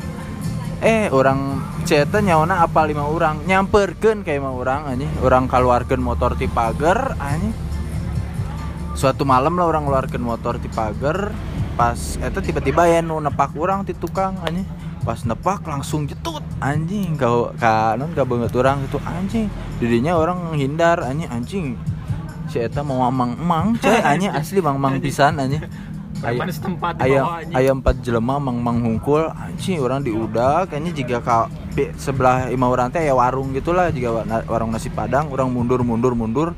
Eh 0.82 1.06
orang 1.14 1.62
ceta 1.82 2.22
nyawana 2.22 2.62
apa 2.62 2.86
lima 2.86 3.06
orang 3.06 3.42
nyamperkan 3.42 4.22
kayak 4.22 4.38
lima 4.38 4.54
orang 4.54 4.86
aja 4.86 5.06
orang 5.22 5.50
keluarkan 5.50 5.98
motor 5.98 6.38
ti 6.38 6.46
pagar 6.46 7.18
aja 7.18 7.50
suatu 8.94 9.26
malam 9.26 9.58
lah 9.58 9.66
orang 9.66 9.82
keluarkan 9.90 10.22
motor 10.22 10.62
ti 10.62 10.70
pagar 10.70 11.34
pas 11.74 11.98
itu 11.98 12.38
tiba-tiba 12.38 12.86
ya 12.86 13.02
nu 13.02 13.18
nepak 13.18 13.50
orang 13.58 13.82
ti 13.82 13.98
tukang 13.98 14.38
aja 14.46 14.62
pas 15.02 15.18
nepak 15.26 15.66
langsung 15.66 16.06
jetut 16.06 16.42
anjing 16.62 17.18
kau 17.18 17.50
kanon 17.58 18.14
gak 18.14 18.26
banget 18.26 18.54
orang 18.54 18.86
itu 18.86 18.98
anjing. 19.02 19.46
Didinya 19.82 20.14
orang 20.14 20.54
hindar 20.54 21.02
anjing 21.02 21.30
anjing. 21.30 21.66
Si 22.46 22.62
eta 22.62 22.86
mau 22.86 23.02
mang 23.10 23.34
mang 23.34 23.74
coy 23.78 23.98
anjing 24.10 24.30
asli 24.30 24.62
mang 24.62 24.78
mang 24.78 25.02
pisan 25.02 25.42
anjing. 25.42 25.62
Preman 26.22 26.46
setempat 26.54 27.02
ayam 27.02 27.26
ayam 27.50 27.82
empat 27.82 27.98
jelema 27.98 28.38
mang 28.38 28.62
mang 28.62 28.78
hungkul 28.78 29.26
anjing 29.34 29.82
orang 29.82 30.06
diudak 30.06 30.70
kayaknya 30.70 30.94
jika 30.94 31.16
ka 31.18 31.50
pi- 31.74 31.90
sebelah 31.98 32.46
lima 32.46 32.70
orang 32.70 32.94
teh 32.94 33.02
aya 33.02 33.10
warung 33.10 33.50
gitulah 33.50 33.90
jika 33.90 34.22
warung 34.46 34.70
nasi 34.70 34.86
padang 34.86 35.34
orang 35.34 35.50
mundur 35.50 35.82
mundur 35.82 36.14
mundur 36.14 36.54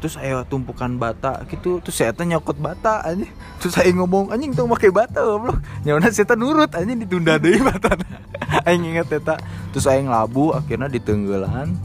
terus 0.00 0.16
ayo 0.16 0.42
tumpukan 0.48 0.88
bata 0.96 1.44
gitu. 1.46 1.78
Terus 1.84 1.96
saya 2.00 2.16
nyokot 2.16 2.56
bata 2.56 3.04
anjing. 3.04 3.30
Terus 3.60 3.76
saya 3.76 3.92
ngomong 3.92 4.32
anjing 4.32 4.56
tuh 4.56 4.66
pakai 4.66 4.90
bata 4.90 5.20
goblok. 5.20 5.60
Nyawana 5.84 6.08
saya 6.10 6.34
nurut 6.34 6.72
anjing 6.72 7.04
ditunda 7.04 7.36
deui 7.36 7.60
bata. 7.60 7.94
Aing 8.66 8.88
inget 8.88 9.12
eta. 9.12 9.36
Terus 9.70 9.86
aing 9.86 10.10
labu 10.10 10.50
akhirnya 10.50 10.90
ditenggelan 10.90 11.76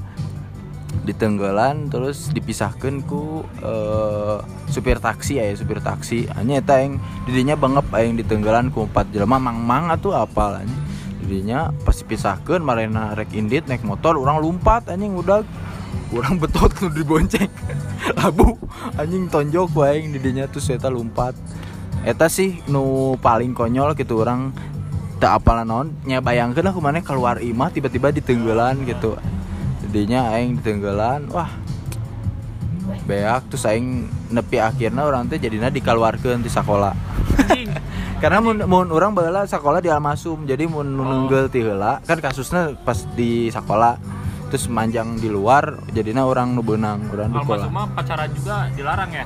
ditenggelan 1.05 1.93
terus 1.93 2.33
dipisahkan 2.33 3.05
ku 3.05 3.45
eh, 3.61 4.41
supir 4.73 4.97
taksi 4.97 5.37
ya 5.37 5.53
supir 5.53 5.77
taksi. 5.83 6.25
Hanya 6.33 6.63
eta 6.63 6.81
yang 6.81 6.97
didinya 7.29 7.53
bangep 7.53 7.85
aing 7.93 8.17
ditenggelan 8.25 8.73
ku 8.73 8.89
empat 8.89 9.13
jelema 9.13 9.37
mang 9.37 9.61
mang 9.61 9.93
atuh 9.93 10.17
apal 10.17 10.57
anjing. 10.57 10.81
Didinya 11.21 11.69
pas 11.85 11.93
dipisahkan 11.93 12.61
marena 12.61 13.13
rek 13.13 13.33
indit 13.37 13.69
naik 13.69 13.85
motor 13.85 14.17
orang 14.17 14.41
lompat 14.41 14.89
anjing 14.89 15.13
udah 15.13 15.45
orang 16.13 16.35
betot 16.39 16.71
nu 16.81 16.87
dibonceng. 16.91 17.49
Labu 18.19 18.55
anjing 18.95 19.27
tonjok 19.27 19.71
aing 19.83 20.15
didinya 20.15 20.45
terus 20.47 20.69
eta 20.71 20.87
lompat 20.87 21.35
eta 22.05 22.29
sih 22.29 22.61
nu 22.69 23.15
paling 23.17 23.57
konyol 23.57 23.97
gitu 23.97 24.21
orang 24.21 24.53
tak 25.17 25.41
apalah 25.41 25.65
naon 25.65 25.95
nya 26.05 26.21
bayangkeun 26.21 26.69
aku 26.69 26.79
mana 26.83 27.01
keluar 27.01 27.41
imah 27.41 27.73
tiba-tiba 27.73 28.13
ditenggelan 28.13 28.85
gitu. 28.85 29.17
Jadinya 29.87 30.35
aing 30.35 30.61
ditenggelan 30.61 31.31
wah. 31.31 31.49
Beak 33.05 33.49
terus 33.49 33.65
aing 33.65 34.09
nepi 34.29 34.61
akhirnya 34.61 35.05
orang 35.05 35.29
teh 35.29 35.41
jadinya 35.41 35.69
dikeluarkan 35.69 36.41
di 36.41 36.49
sekolah 36.49 36.93
karena 38.21 38.41
mun, 38.41 38.57
mun 38.65 38.87
orang 38.89 39.13
baheula 39.13 39.45
sekolah 39.45 39.83
di 39.83 39.89
Almasum 39.91 40.49
jadi 40.49 40.65
mun 40.65 40.97
oh. 40.97 41.05
nunggel 41.05 41.51
ti 41.51 41.61
heula. 41.61 42.01
Kan 42.05 42.21
kasusnya 42.23 42.73
pas 42.81 43.05
di 43.13 43.49
sekolah 43.51 43.97
terus 44.55 44.71
manjang 44.71 45.19
di 45.19 45.27
luar 45.27 45.83
jadinya 45.91 46.23
orang 46.23 46.55
nu 46.55 46.63
beunang 46.63 47.11
orang 47.11 47.27
di 47.27 47.35
Kalau 47.35 47.43
sekolah 47.43 47.67
masuk 47.67 47.75
mah 47.75 47.85
pacaran 47.91 48.29
juga 48.31 48.55
dilarang 48.71 49.11
ya? 49.11 49.25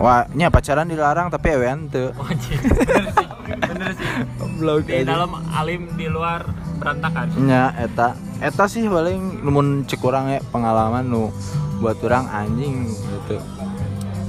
wah 0.00 0.24
nya 0.32 0.48
pacaran 0.48 0.88
dilarang 0.88 1.28
tapi 1.28 1.46
ewean 1.52 1.92
teu 1.92 2.08
Oh. 2.16 2.24
Bener 2.24 3.04
sih. 3.12 3.26
Bener 3.60 3.90
sih. 3.92 4.08
blog 4.56 4.88
Di 4.88 5.04
dalam 5.04 5.28
alim 5.52 5.92
di 5.92 6.08
luar 6.08 6.48
berantakan. 6.80 7.36
nya 7.36 7.76
eta 7.76 8.16
eta 8.40 8.64
sih 8.64 8.88
paling 8.88 9.44
mun 9.44 9.84
cek 9.84 10.00
urang 10.00 10.32
ya 10.32 10.40
pengalaman 10.48 11.04
nu 11.04 11.28
buat 11.76 12.00
orang 12.00 12.24
anjing 12.32 12.88
gitu 12.88 13.36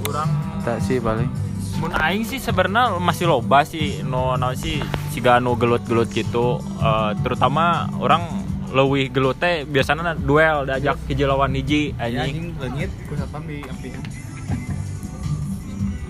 Kurang 0.03 0.27
eta 0.59 0.75
sih 0.83 0.99
paling 0.99 1.31
mun 1.79 1.95
aing 1.95 2.27
sih 2.27 2.35
sebenarnya 2.35 2.99
masih 2.99 3.31
loba 3.31 3.63
sih 3.63 4.03
no 4.03 4.35
no 4.35 4.51
sih 4.53 4.83
siga 5.09 5.39
nu 5.39 5.55
gelut-gelut 5.55 6.11
gitu 6.11 6.59
Eh, 6.59 7.11
terutama 7.21 7.87
orang 7.95 8.27
leuwih 8.71 9.11
gelut 9.11 9.37
teh 9.37 9.67
biasanya 9.67 10.15
duel 10.15 10.63
diajak 10.65 10.97
hiji 11.11 11.23
lawan 11.27 11.51
hiji 11.55 11.91
anjing. 11.99 12.55
leungit 12.57 12.91
ku 13.05 13.13
satpam 13.19 13.43
di 13.43 13.59
amping 13.67 13.93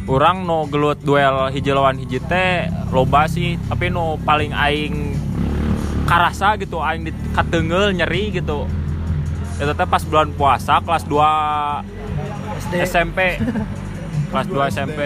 orang 0.06 0.46
no 0.46 0.66
gelut 0.70 1.00
duel 1.02 1.50
hiji 1.50 1.72
lawan 1.74 1.98
hiji 1.98 2.22
teh 2.26 2.70
loba 2.94 3.26
sih 3.26 3.58
tapi 3.70 3.90
no 3.90 4.18
paling 4.22 4.54
aing 4.54 5.18
karasa 6.06 6.60
gitu 6.60 6.84
aing 6.84 7.08
di 7.08 7.12
kateungel 7.32 7.96
nyeri 7.96 8.36
gitu. 8.36 8.68
Itu 9.62 9.72
teh 9.78 9.88
pas 9.88 10.04
bulan 10.04 10.34
puasa 10.36 10.82
kelas 10.84 11.06
2 11.08 12.84
SMP 12.84 13.40
kelas 14.32 14.48
2 14.48 14.74
SMP 14.74 15.00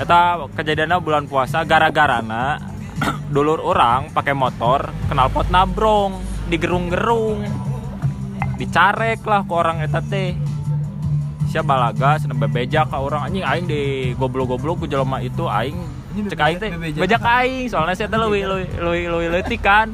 eta 0.00 0.44
kejadiannya 0.52 0.98
bulan 1.00 1.24
puasa 1.30 1.64
gara-garana 1.64 2.58
dulur 3.34 3.60
orang 3.60 4.12
pakai 4.12 4.34
motor 4.36 4.92
kenal 5.08 5.28
pot 5.32 5.48
nabrong 5.48 6.33
digerung-gerung. 6.48 7.44
Dicarek 8.54 9.24
lah 9.26 9.42
ke 9.42 9.52
orang 9.52 9.82
eta 9.82 10.00
teh. 10.04 10.36
Siapa 11.50 11.74
balaga 11.74 12.18
seneng 12.18 12.38
bebeja 12.38 12.86
ke 12.86 12.96
orang. 12.96 13.30
Anjing 13.30 13.44
aing 13.44 13.66
di 13.66 13.82
goblok-goblok 14.18 14.84
ku 14.84 14.86
jelema 14.86 15.18
itu 15.22 15.46
aing. 15.46 15.78
Cek 16.30 16.40
aing 16.40 16.58
teh 16.62 16.70
bejak 16.98 17.22
aing. 17.22 17.66
Soalnya 17.70 17.94
saya 17.98 18.08
teh 18.10 18.18
leuwih 18.18 18.42
leuwih 18.46 19.06
leuwih 19.10 19.28
leutik 19.38 19.62
kan. 19.62 19.90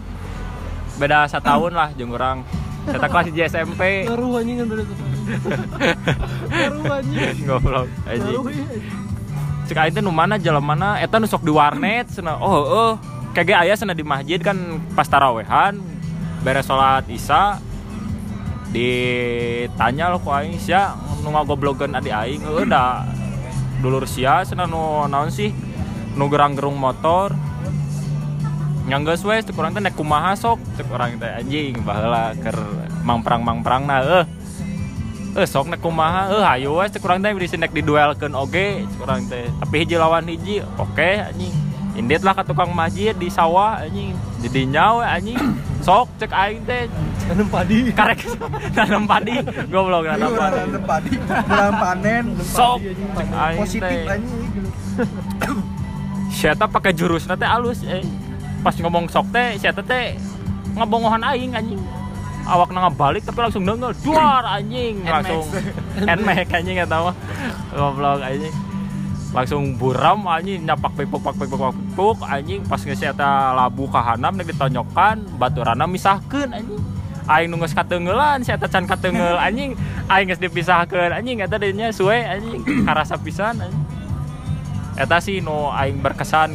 Beda 1.01 1.25
setahun 1.25 1.73
lah 1.73 1.89
jeung 1.97 2.13
urang. 2.13 2.45
Saya 2.81 3.09
kelas 3.13 3.29
di 3.29 3.45
SMP 3.45 4.09
Ngaruh 4.09 4.41
anjing 4.41 4.57
kan 4.57 4.67
berarti. 4.69 4.95
Ngaruh 6.49 6.85
anjing. 6.97 7.45
goblok 7.49 7.87
anjing. 8.05 8.41
Iya. 8.45 8.65
cek 9.71 9.79
aing 9.79 9.95
teh 9.97 10.03
nu 10.05 10.13
mana 10.13 10.37
jalan 10.37 10.65
mana. 10.65 11.01
Eta 11.01 11.17
nu 11.17 11.25
sok 11.25 11.49
di 11.49 11.53
warnet 11.53 12.13
cenah 12.13 12.37
oh 12.37 12.61
oh. 12.69 12.93
Kage 13.33 13.55
aya 13.57 13.73
cenah 13.73 13.97
di 13.97 14.05
masjid 14.05 14.43
kan 14.43 14.59
pas 14.93 15.07
tarawehan 15.07 16.00
beres 16.40 16.64
salat 16.64 17.05
isya 17.12 17.61
ditanya 18.70 20.14
lo 20.14 20.22
ku 20.22 20.31
aing 20.31 20.57
sia 20.57 20.94
nu 21.20 21.35
ngagoblogeun 21.35 21.92
adi 21.92 22.11
aing. 22.14 22.40
Da 22.70 23.05
dulur 23.83 24.07
sia 24.09 24.46
cenah 24.46 24.68
nu 24.70 25.05
naon 25.11 25.29
sih? 25.29 25.53
Nu 26.16 26.31
gerang-gerung 26.31 26.79
motor. 26.79 27.35
Nyanggeus 28.88 29.22
we 29.22 29.38
cek 29.38 29.55
urang 29.55 29.70
teh 29.76 29.83
nek 29.85 29.94
kumaha 29.94 30.35
sok? 30.35 30.59
Cek 30.74 30.88
urang 30.90 31.20
teh 31.20 31.31
anjing 31.31 31.79
baheula 31.85 32.35
keur 32.40 32.59
mangprang 33.07 33.44
mangprang 33.44 33.87
na 33.87 34.03
eueuh 34.03 34.26
eh 35.38 35.46
sok 35.46 35.70
nek 35.70 35.79
kumaha? 35.79 36.33
Eh 36.35 36.42
hayu 36.42 36.74
we 36.74 36.87
cek 36.90 37.05
urang 37.05 37.22
teh 37.22 37.31
bisa 37.37 37.55
nek 37.55 37.70
diduelkeun 37.70 38.35
oge 38.35 38.83
cek 38.87 39.00
urang 39.03 39.22
teh. 39.31 39.46
Tapi 39.62 39.74
hiji 39.85 39.94
lawan 40.00 40.26
hiji 40.26 40.64
oke 40.79 41.11
anjing. 41.26 41.55
Indit 41.98 42.22
lah 42.22 42.35
ka 42.38 42.42
tukang 42.46 42.70
masjid 42.70 43.14
di 43.14 43.29
sawah 43.31 43.83
anjing 43.83 44.14
jadi 44.40 44.61
nyawe 44.66 45.05
anjing. 45.18 45.40
Sok 45.87 46.09
cek 46.20 46.33
aing 46.33 46.61
teh. 46.68 46.85
Tanam 47.24 47.48
padi. 47.48 47.79
karek. 47.92 48.20
Nanam 48.76 49.05
padi. 49.09 49.35
Goblok 49.72 50.05
nanam 50.12 50.33
padi. 50.37 50.76
padi. 50.85 51.12
Bulan 51.24 51.72
panen. 51.81 52.24
sok 52.44 52.79
cek 53.16 53.29
aing 53.33 53.64
teh. 53.81 54.03
Siapa 56.31 56.68
pakai 56.68 56.92
jurus 56.92 57.24
teh 57.24 57.48
alus 57.48 57.81
eh. 57.88 58.05
Pas 58.61 58.76
ngomong 58.76 59.09
sok 59.09 59.33
teh 59.33 59.57
siapa 59.57 59.81
teh 59.81 60.20
ngabongohan 60.76 61.24
aing 61.33 61.57
anjing. 61.57 61.81
Awak 62.44 62.72
nang 62.76 62.92
balik 62.92 63.24
tapi 63.24 63.40
langsung 63.40 63.64
dengel 63.64 63.96
duar 64.05 64.44
anjing. 64.44 65.00
Langsung 65.05 65.48
nmax 65.96 66.48
anjing 66.53 66.76
eta 66.76 66.96
mah. 67.09 67.16
Goblok 67.72 68.20
anjing 68.20 68.70
langsung 69.31 69.79
buram 69.79 70.27
anjing 70.27 70.66
nyapak 70.66 70.90
pipuk 70.99 71.23
pak 71.23 71.35
pipuk 71.38 71.59
pak 71.59 71.75
pipuk 71.75 72.19
anjing. 72.27 72.61
Pas 72.66 72.83
geus 72.83 73.03
eta 73.03 73.55
labu 73.55 73.87
kahanam 73.87 74.35
nek 74.35 74.51
ditonyokan 74.51 75.23
baturana 75.38 75.87
misahkeun 75.87 76.51
anjing. 76.51 76.83
Aing 77.31 77.47
nu 77.47 77.62
geus 77.62 77.75
kateungeulan 77.77 78.43
si 78.43 78.51
eta 78.51 78.66
can 78.66 78.90
anjing. 79.47 79.79
Aing 80.11 80.27
geus 80.31 80.43
dipisahkeun 80.43 81.14
anjing 81.14 81.38
eta 81.38 81.57
dinya 81.62 81.95
suwe 81.95 82.27
anjing. 82.27 82.83
Karasa 82.83 83.14
pisan 83.23 83.62
anjing. 83.62 83.85
Eta 84.99 85.23
sih 85.23 85.38
nu 85.38 85.71
aing 85.71 86.03
berkesan 86.03 86.51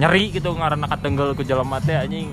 nyeri 0.00 0.32
gitu 0.32 0.56
ngaranna 0.56 0.88
kateunggeul 0.88 1.36
ku 1.36 1.44
jelema 1.44 1.76
teh 1.84 1.94
anjing. 1.94 2.32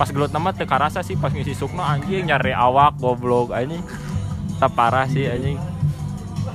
Pas 0.00 0.08
gelut 0.08 0.32
nama 0.32 0.50
teu 0.56 0.66
karasa 0.66 1.04
sih 1.04 1.14
pas 1.20 1.30
ngisi 1.30 1.52
sukna 1.52 1.84
anjing 2.00 2.24
nyari 2.24 2.56
awak 2.56 2.96
goblok 2.96 3.52
anjing. 3.52 3.84
Tak 4.56 4.72
parah 4.72 5.04
sih 5.04 5.28
anjing. 5.28 5.60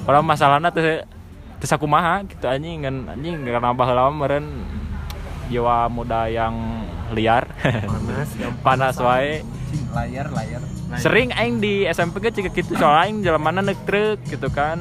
Kalau 0.09 0.25
masalahnya 0.25 0.73
teu 1.59 1.67
teu 1.67 1.75
sakumaha 1.75 2.23
gitu 2.23 2.47
anjing 2.47 2.87
kan 2.87 2.95
anjing 3.11 3.43
karena 3.43 3.75
baheula 3.75 4.07
mah 4.07 4.15
meureun 4.15 4.47
jiwa 5.51 5.91
muda 5.91 6.29
yang 6.31 6.55
liar. 7.11 7.51
Panas 7.59 8.29
yang 8.39 8.55
panas 8.65 8.95
wae. 9.01 9.43
Layar 9.93 10.31
layar 10.31 10.61
sering 10.97 11.29
aing 11.37 11.61
di 11.61 11.85
SMP 11.85 12.17
ge 12.17 12.33
cika 12.33 12.49
kitu 12.49 12.73
soal 12.73 13.05
aing 13.05 13.21
jelemana 13.21 13.61
neuk 13.61 13.77
truk 13.85 14.17
gitu 14.25 14.47
kan. 14.49 14.79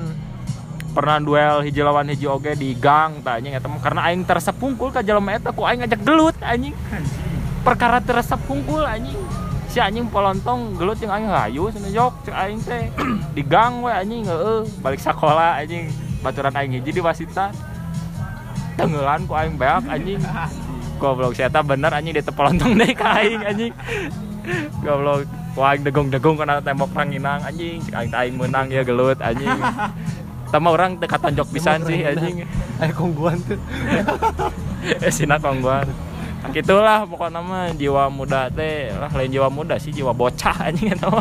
Pernah 0.97 1.21
duel 1.21 1.61
hiji 1.69 1.85
lawan 1.85 2.09
hiji 2.09 2.25
oge 2.25 2.57
di 2.57 2.73
gang 2.73 3.21
anjing 3.27 3.53
eta 3.53 3.69
karena 3.83 4.09
aing 4.09 4.25
teresep 4.25 4.57
pungkul 4.57 4.89
ka 4.89 5.05
jelema 5.05 5.37
eta 5.37 5.53
ku 5.53 5.69
aing 5.69 5.85
ngajak 5.85 6.01
gelut 6.01 6.37
anjing. 6.41 6.73
Perkara 7.61 8.01
teresep 8.01 8.41
pungkul 8.49 8.87
anjing. 8.87 9.19
Si 9.69 9.77
anjing 9.77 10.09
polontong 10.09 10.81
gelut 10.81 10.97
yang 11.05 11.13
aing 11.13 11.29
hayu 11.29 11.69
cenah 11.69 11.93
jok 11.93 12.15
cek 12.25 12.37
aing 12.37 12.61
teh. 12.65 12.89
Di 13.37 13.43
gang 13.45 13.85
we 13.85 13.93
anjing 13.93 14.25
heeh 14.25 14.65
balik 14.81 15.01
sekolah 15.03 15.61
anjing 15.61 15.93
baturan 16.21 16.55
aing 16.55 16.73
hiji 16.79 16.91
di 16.95 17.03
wasita 17.03 17.51
tenggelan 18.79 19.27
ku 19.27 19.35
aing 19.35 19.55
beak 19.59 19.85
anjing 19.87 20.21
goblok 20.99 21.35
si 21.35 21.43
eta 21.43 21.63
bener 21.63 21.91
anjing 21.95 22.15
di 22.15 22.23
tepolontong 22.23 22.75
deh 22.79 22.91
ka 22.95 23.23
aing 23.23 23.43
anjing 23.43 23.73
goblok 24.83 25.27
ku 25.55 25.61
aing 25.63 25.83
degung-degung 25.83 26.39
kana 26.39 26.63
tembok 26.63 26.95
ranginang 26.95 27.43
anjing 27.43 27.83
cek 27.87 27.95
aing 27.95 28.13
aing 28.15 28.35
menang 28.39 28.67
ya 28.71 28.83
gelut 28.87 29.19
anjing 29.19 29.51
Tama 30.49 30.73
orang 30.73 30.97
teu 30.97 31.05
katonjok 31.05 31.49
pisan 31.53 31.85
sih 31.85 32.01
anjing. 32.09 32.41
eh 32.81 32.91
kongguan 32.97 33.37
tuh 33.45 33.61
Eh 35.05 35.13
sina 35.13 35.37
kongguan. 35.37 35.85
Nah, 36.41 36.49
Gitulah 36.57 37.05
pokoknya 37.05 37.45
mah 37.45 37.69
jiwa 37.77 38.09
muda 38.09 38.49
teh 38.49 38.89
lah 38.97 39.13
lain 39.13 39.29
jiwa 39.29 39.53
muda 39.53 39.77
sih 39.77 39.93
jiwa 39.93 40.17
bocah 40.17 40.73
anjing 40.73 40.97
eta 40.97 41.13
mah. 41.13 41.21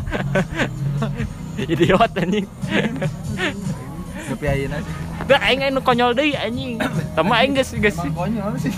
Idiot 1.76 2.12
anjing. 2.16 2.48
Tapi 4.28 4.46
ayeuna 4.46 4.78
sih 4.84 5.08
Teu 5.28 5.36
aing 5.36 5.60
anu 5.68 5.84
konyol 5.84 6.16
deui 6.16 6.38
anjing. 6.40 6.80
Tama 7.12 7.44
aing 7.44 7.52
geus 7.52 7.76
geus 7.76 8.00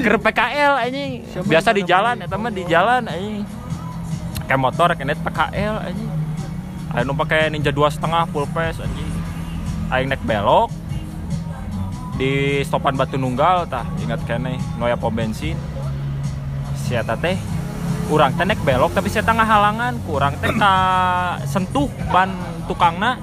keur 0.01 0.17
PKL 0.17 0.73
anjing. 0.81 1.21
Biasa 1.45 1.69
di 1.75 1.83
jalan 1.85 2.25
eta 2.25 2.39
mah 2.41 2.49
di 2.49 2.65
jalan 2.65 3.05
anjing. 3.05 3.45
Kayak 4.49 4.61
motor 4.63 4.89
kena 4.97 5.13
PKL 5.13 5.75
anjing. 5.85 6.11
Anu 6.89 7.13
pakai 7.13 7.53
Ninja 7.53 7.69
dua 7.69 7.93
setengah 7.93 8.25
full 8.33 8.49
pace 8.49 8.81
anjing. 8.81 9.11
Aing 9.93 10.09
naik 10.09 10.25
belok 10.25 10.73
di 12.17 12.65
stopan 12.65 12.97
Batu 12.97 13.15
Nunggal 13.15 13.69
tah 13.69 13.87
ingat 14.03 14.19
kene 14.27 14.59
noya 14.75 14.99
pom 14.99 15.07
bensin 15.07 15.55
si 16.75 16.91
eta 16.91 17.15
teh 17.15 17.39
urang 18.11 18.35
teh 18.35 18.43
naik 18.43 18.59
belok 18.67 18.91
tapi 18.91 19.07
saya 19.07 19.23
tengah 19.23 19.47
halangan 19.47 19.95
kurang 20.03 20.35
teh 20.43 20.51
ka 20.51 20.73
sentuh 21.47 21.87
ban 22.11 22.35
tukangna 22.67 23.15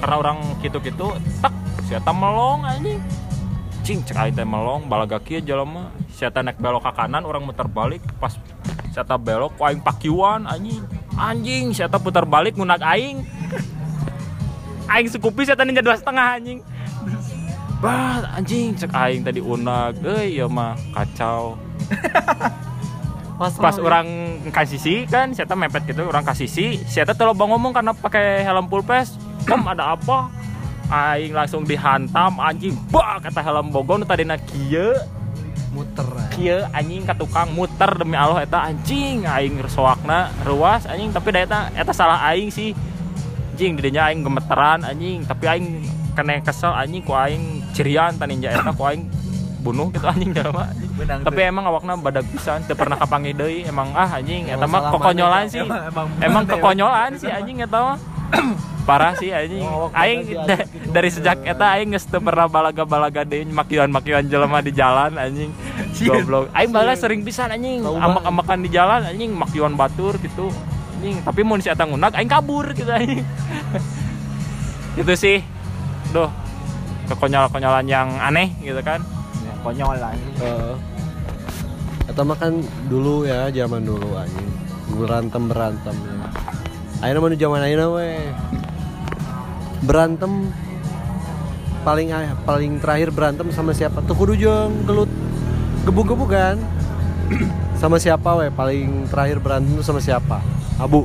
karena 0.00 0.16
orang 0.20 0.38
gitu-gitu 0.60 1.16
tak 1.40 1.54
si 1.86 1.94
eta 1.94 2.12
melong 2.12 2.66
anjing. 2.66 3.00
Cing 3.86 4.02
cek 4.02 4.34
teh 4.34 4.42
melong 4.42 4.90
balaga 4.90 5.22
kieu 5.22 5.38
jelema 5.38 5.94
si 6.10 6.26
eta 6.26 6.42
naik 6.42 6.58
belok 6.58 6.82
ke 6.82 6.92
kanan 6.98 7.22
orang 7.22 7.46
muter 7.46 7.70
balik. 7.70 8.02
Pas 8.18 8.34
si 8.90 8.98
eta 8.98 9.14
belok 9.16 9.56
aing 9.62 9.80
pakiwan 9.80 10.44
anjing. 10.44 10.82
Anjing 11.14 11.70
si 11.70 11.80
eta 11.86 11.96
putar 12.02 12.26
balik 12.26 12.58
ngunak 12.58 12.82
aing. 12.82 13.22
Aing 14.86 15.10
sekupi 15.10 15.42
si 15.42 15.50
eta 15.50 15.66
ninja 15.66 15.82
dua 15.82 15.98
setengah 15.98 16.38
anjing. 16.38 16.62
Bah 17.82 18.22
anjing 18.38 18.74
cek 18.78 18.94
aing 18.94 19.26
tadi 19.26 19.42
unag 19.42 19.98
euy 20.02 20.38
ya 20.38 20.46
mah 20.46 20.78
kacau. 20.94 21.58
Pas 23.36 23.76
orang 23.76 24.08
kasih 24.48 24.80
sisi 24.80 24.94
kan 25.04 25.28
saya 25.36 25.52
mepet 25.52 25.92
gitu 25.92 26.08
orang 26.08 26.24
kasih 26.24 26.48
sisi 26.48 26.80
saya 26.88 27.04
tuh 27.12 27.36
bang 27.36 27.48
ngomong 27.52 27.76
karena 27.76 27.92
pakai 27.92 28.40
helm 28.40 28.64
full 28.64 28.80
face 28.80 29.12
om 29.50 29.62
ada 29.66 29.94
apa? 29.94 30.30
Aing 30.86 31.34
langsung 31.34 31.66
dihantam 31.66 32.38
anjing. 32.38 32.74
Bah 32.90 33.18
kata 33.18 33.42
helm 33.42 33.74
bogon 33.74 34.06
tadi 34.06 34.22
nak 34.22 34.42
kieu 34.46 34.94
muter 35.74 36.08
eh. 36.08 36.28
kieu 36.32 36.60
anjing 36.72 37.04
ka 37.04 37.12
tukang 37.12 37.52
muter 37.52 37.90
demi 37.98 38.14
Allah 38.14 38.46
eta 38.46 38.70
anjing. 38.70 39.26
Aing 39.26 39.58
soakna 39.66 40.30
ruas 40.46 40.86
anjing. 40.86 41.10
Tapi 41.10 41.28
da 41.34 41.38
eta 41.42 41.60
eta 41.74 41.92
salah 41.94 42.22
aing 42.30 42.54
sih. 42.54 42.70
Anjing 43.56 43.74
didinya 43.74 44.06
aing 44.10 44.22
gemeteran 44.22 44.86
anjing. 44.86 45.26
Tapi 45.26 45.44
aing 45.50 45.66
kena 46.14 46.38
kesel 46.40 46.70
anjing 46.70 47.02
ku 47.02 47.12
aing 47.12 47.66
cirian 47.74 48.14
taninja 48.14 48.54
eta 48.54 48.70
ku 48.70 48.86
aing 48.86 49.10
bunuh 49.66 49.90
gitu 49.90 50.06
anjing 50.06 50.30
Benang 50.96 51.20
tapi 51.26 51.44
emang 51.44 51.66
awakna 51.68 51.98
badag 51.98 52.24
pisan 52.30 52.64
teu 52.64 52.72
pernah 52.72 52.96
kapanggih 52.96 53.36
deui 53.36 53.66
emang 53.66 53.90
ah 53.92 54.16
anjing. 54.16 54.46
Eta 54.48 54.64
mah 54.70 54.94
kekonyolan 54.94 55.50
sih. 55.50 55.66
emang- 55.66 55.90
emang 55.90 56.06
emang 56.22 56.44
mana, 56.46 56.52
kekonyolan 56.54 57.10
sih 57.18 57.28
anjing 57.28 57.58
eta 57.60 57.78
mah 57.82 58.15
parah 58.88 59.18
sih 59.18 59.34
anjing. 59.34 59.66
Oh, 59.66 59.90
aing 59.90 60.46
da- 60.46 60.66
dari 60.66 61.10
sejak 61.10 61.42
eta 61.42 61.74
aing 61.74 61.90
geus 61.90 62.06
teu 62.06 62.22
pernah 62.22 62.46
balaga-balaga 62.46 63.26
deui 63.26 63.42
makian-makian 63.44 64.30
jelema 64.30 64.62
di 64.62 64.70
jalan 64.70 65.18
anjing. 65.18 65.50
Goblok. 66.08 66.50
Aing 66.54 66.70
balas 66.70 67.02
sering 67.02 67.26
pisan 67.26 67.50
anjing. 67.50 67.82
Amak-amakan 67.82 68.58
di 68.62 68.70
jalan 68.70 69.02
anjing 69.02 69.34
makian 69.34 69.74
batur 69.74 70.14
gitu. 70.18 70.54
Anjing 70.98 71.18
tapi 71.22 71.40
mun 71.42 71.58
si 71.58 71.68
eta 71.68 71.82
ngunag 71.82 72.14
aing 72.14 72.30
kabur 72.30 72.70
gitu 72.72 72.88
anjing. 72.88 73.26
Itu 75.00 75.12
sih. 75.12 75.42
Duh 76.14 76.30
kekonyol-konyolan 77.06 77.86
yang 77.86 78.08
aneh 78.18 78.50
gitu 78.58 78.82
kan. 78.82 78.98
Ya, 79.46 79.52
konyol 79.62 79.94
lah 79.94 80.10
ini. 80.10 80.30
Eh, 80.42 80.74
Atau 82.06 82.22
makan 82.22 82.62
dulu 82.86 83.26
ya 83.26 83.50
zaman 83.50 83.82
dulu 83.82 84.14
anjing. 84.14 84.50
Berantem 84.94 85.50
berantem 85.50 85.94
ya. 85.94 86.14
Ayo 87.04 87.20
mana 87.20 87.36
zaman 87.36 87.60
ayo 87.60 88.00
we 88.00 88.16
berantem. 89.84 90.48
Paling 91.86 92.10
paling 92.42 92.82
terakhir 92.82 93.14
berantem 93.14 93.46
sama 93.54 93.70
siapa? 93.70 94.02
Tuh 94.02 94.16
kudu 94.16 94.34
jeung 94.34 94.82
gelut 94.88 95.12
gebuk-gebuk 95.86 96.32
kan? 96.32 96.58
Sama 97.78 98.00
siapa 98.00 98.40
we 98.40 98.48
paling 98.48 99.06
terakhir 99.06 99.38
berantem 99.38 99.76
tuh 99.76 99.84
sama 99.84 100.00
siapa? 100.00 100.40
Abu. 100.80 101.04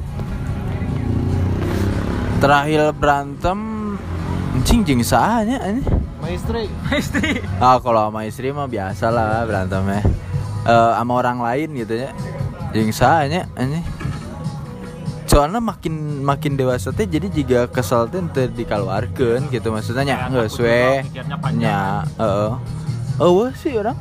Terakhir 2.39 2.95
berantem 2.95 3.59
anjing 4.55 4.81
jeung 4.87 5.03
saanya 5.03 5.59
ini 5.67 5.83
maestri 6.19 6.67
ah 7.59 7.79
kalau 7.79 8.11
sama 8.11 8.27
istri 8.27 8.51
mah 8.55 8.71
biasa 8.71 9.11
lah 9.11 9.43
berantemnya. 9.45 10.01
Eh 10.65 10.91
sama 10.97 11.11
orang 11.19 11.43
lain 11.43 11.75
gitu 11.75 11.93
ya. 12.07 12.09
Jeung 12.71 12.89
saanya 12.95 13.45
ini 13.59 13.83
soalnya 15.31 15.63
makin 15.63 16.19
makin 16.27 16.59
dewasa 16.59 16.91
teh 16.91 17.07
jadi 17.07 17.31
jika 17.31 17.71
kesel 17.71 18.11
teh 18.11 18.19
teu 18.35 18.51
dikeluarkeun 18.51 19.47
gitu 19.47 19.71
maksudnya 19.71 20.03
nya 20.03 20.17
geus 20.27 20.59
takut 20.59 20.67
we 20.67 20.99
nya 21.55 22.03
heeh. 22.19 22.51
Eueuh 23.15 23.53
sih 23.55 23.79
orang. 23.79 23.95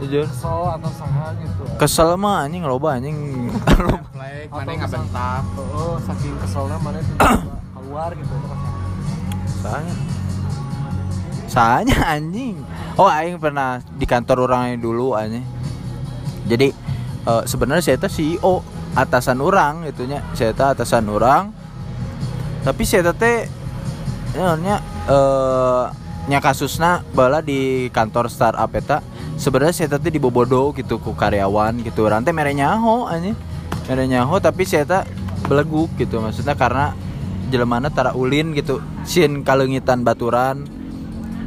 Jujur. 0.00 0.28
kesel 0.28 0.60
atau 0.76 0.90
saha 0.92 1.32
gitu? 1.40 1.62
Kesel 1.80 2.08
mah 2.20 2.44
anjing 2.44 2.64
loba 2.68 3.00
anjing. 3.00 3.16
Mana 4.52 4.70
nggak 4.76 4.92
bentak? 4.92 5.44
Oh 5.56 5.96
saking 6.04 6.36
keselnya 6.40 6.76
mana 6.80 7.00
tuh 7.00 7.16
keluar 7.80 8.10
gitu 8.12 8.34
Soalnya 9.62 9.94
Soalnya 11.48 11.96
anjing. 12.16 12.60
Oh 13.00 13.08
aing 13.08 13.40
pernah 13.40 13.80
di 13.96 14.04
kantor 14.04 14.50
orang 14.50 14.76
yang 14.76 14.80
dulu 14.84 15.16
anjing 15.16 15.46
Jadi 16.44 16.68
eh, 17.24 17.42
sebenarnya 17.48 17.84
saya 17.88 17.96
teh 17.96 18.12
CEO 18.12 18.79
atasan 18.96 19.38
orang 19.42 19.86
itunya. 19.86 20.22
Saya 20.34 20.54
atasan 20.54 21.06
orang. 21.10 21.54
Tapi 22.64 22.82
saya 22.84 23.12
teh 23.16 23.48
nya 24.36 24.76
eh 25.08 25.84
nya 26.28 26.38
kasusna 26.38 27.02
bala 27.16 27.40
di 27.40 27.88
kantor 27.90 28.28
startup 28.30 28.70
eta. 28.76 29.02
Sebenarnya 29.40 29.74
saya 29.74 29.96
teh 29.96 30.12
dibobodo 30.12 30.72
gitu 30.76 31.00
ku 31.00 31.16
karyawan 31.16 31.80
gitu. 31.86 32.06
Orang 32.06 32.22
teh 32.22 32.32
mere 32.34 32.52
nyaho 32.52 33.08
anjing. 33.08 33.36
Mere 33.88 34.04
nyaho 34.06 34.38
tapi 34.38 34.68
saya 34.68 34.84
teh 34.84 35.02
beleguk 35.48 35.90
gitu. 35.96 36.20
Maksudnya 36.20 36.54
karena 36.54 36.92
jelemana 37.48 37.88
tara 37.88 38.12
ulin 38.12 38.52
gitu. 38.52 38.78
Sin 39.08 39.42
kalengitan 39.42 40.04
baturan. 40.04 40.68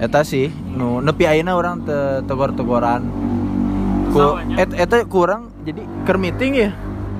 Eta 0.01 0.25
sih 0.25 0.49
nu 0.73 0.99
nepi 1.05 1.29
ayeuna 1.29 1.53
orang 1.53 1.85
te 1.85 2.25
tegor-tegoran 2.25 3.05
ku 4.09 4.41
et, 4.57 4.73
eta 4.73 5.05
kurang 5.05 5.53
jadi 5.61 5.85
ker 6.03 6.17
meeting 6.17 6.53
ya 6.57 6.69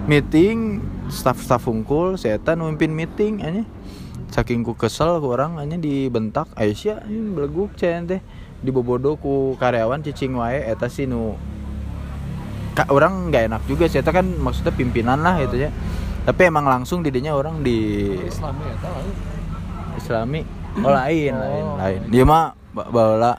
meeting 0.04 0.84
staff-staff 1.08 1.64
unggul 1.68 2.20
saya 2.20 2.36
eta 2.36 2.60
nu 2.60 2.68
mimpin 2.68 2.92
meeting 2.92 3.40
aja 3.40 3.64
saking 4.34 4.66
ku 4.66 4.74
kesel 4.74 5.22
ku 5.22 5.30
orang 5.30 5.62
hanya 5.62 5.78
dibentak. 5.78 6.50
Aisyah 6.58 7.06
ini 7.06 7.38
beleguk 7.38 7.78
cen 7.78 8.10
teh 8.10 8.22
dibobodo 8.66 9.14
ku 9.22 9.54
karyawan 9.62 10.02
cicing 10.02 10.34
wae 10.34 10.58
eta 10.66 10.90
sih 10.90 11.06
nu. 11.06 11.38
Kak, 12.74 12.90
orang 12.90 13.30
nggak 13.30 13.54
enak 13.54 13.62
juga 13.70 13.86
sih 13.86 14.02
eta 14.02 14.10
kan 14.10 14.26
maksudnya 14.26 14.74
pimpinan 14.74 15.22
lah 15.22 15.38
gitu 15.46 15.70
ya. 15.70 15.70
Tapi 16.26 16.42
emang 16.50 16.66
langsung 16.66 17.06
didinya 17.06 17.38
orang 17.38 17.62
di 17.62 18.10
Islami 18.26 18.64
ya 18.66 18.76
tahu 18.82 19.00
Islami. 20.02 20.42
Oh 20.82 20.90
lain 20.90 21.34
lain 21.38 21.66
lain. 21.78 22.02
dia 22.10 22.26
mah 22.26 22.58
ba- 22.74 22.90
bawa 22.90 23.38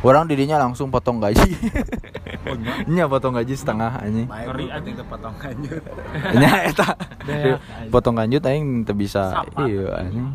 orang 0.00 0.24
didinya 0.24 0.56
langsung 0.56 0.88
potong 0.88 1.20
gaji 1.20 1.44
nya 2.86 3.04
potong 3.04 3.34
gaji 3.34 3.54
setengah 3.54 3.96
anjing? 3.96 4.28
Ngeri 4.28 4.66
anjing. 4.76 4.94
potong 5.04 5.34
kanjut 5.36 5.82
nya 6.34 6.50
eta. 6.64 6.88
Potong 7.88 8.16
lanjut 8.16 8.42
aing 8.42 8.82
teu 8.82 8.92
bisa. 8.92 9.44
Iya 9.58 10.00
anjing. 10.00 10.28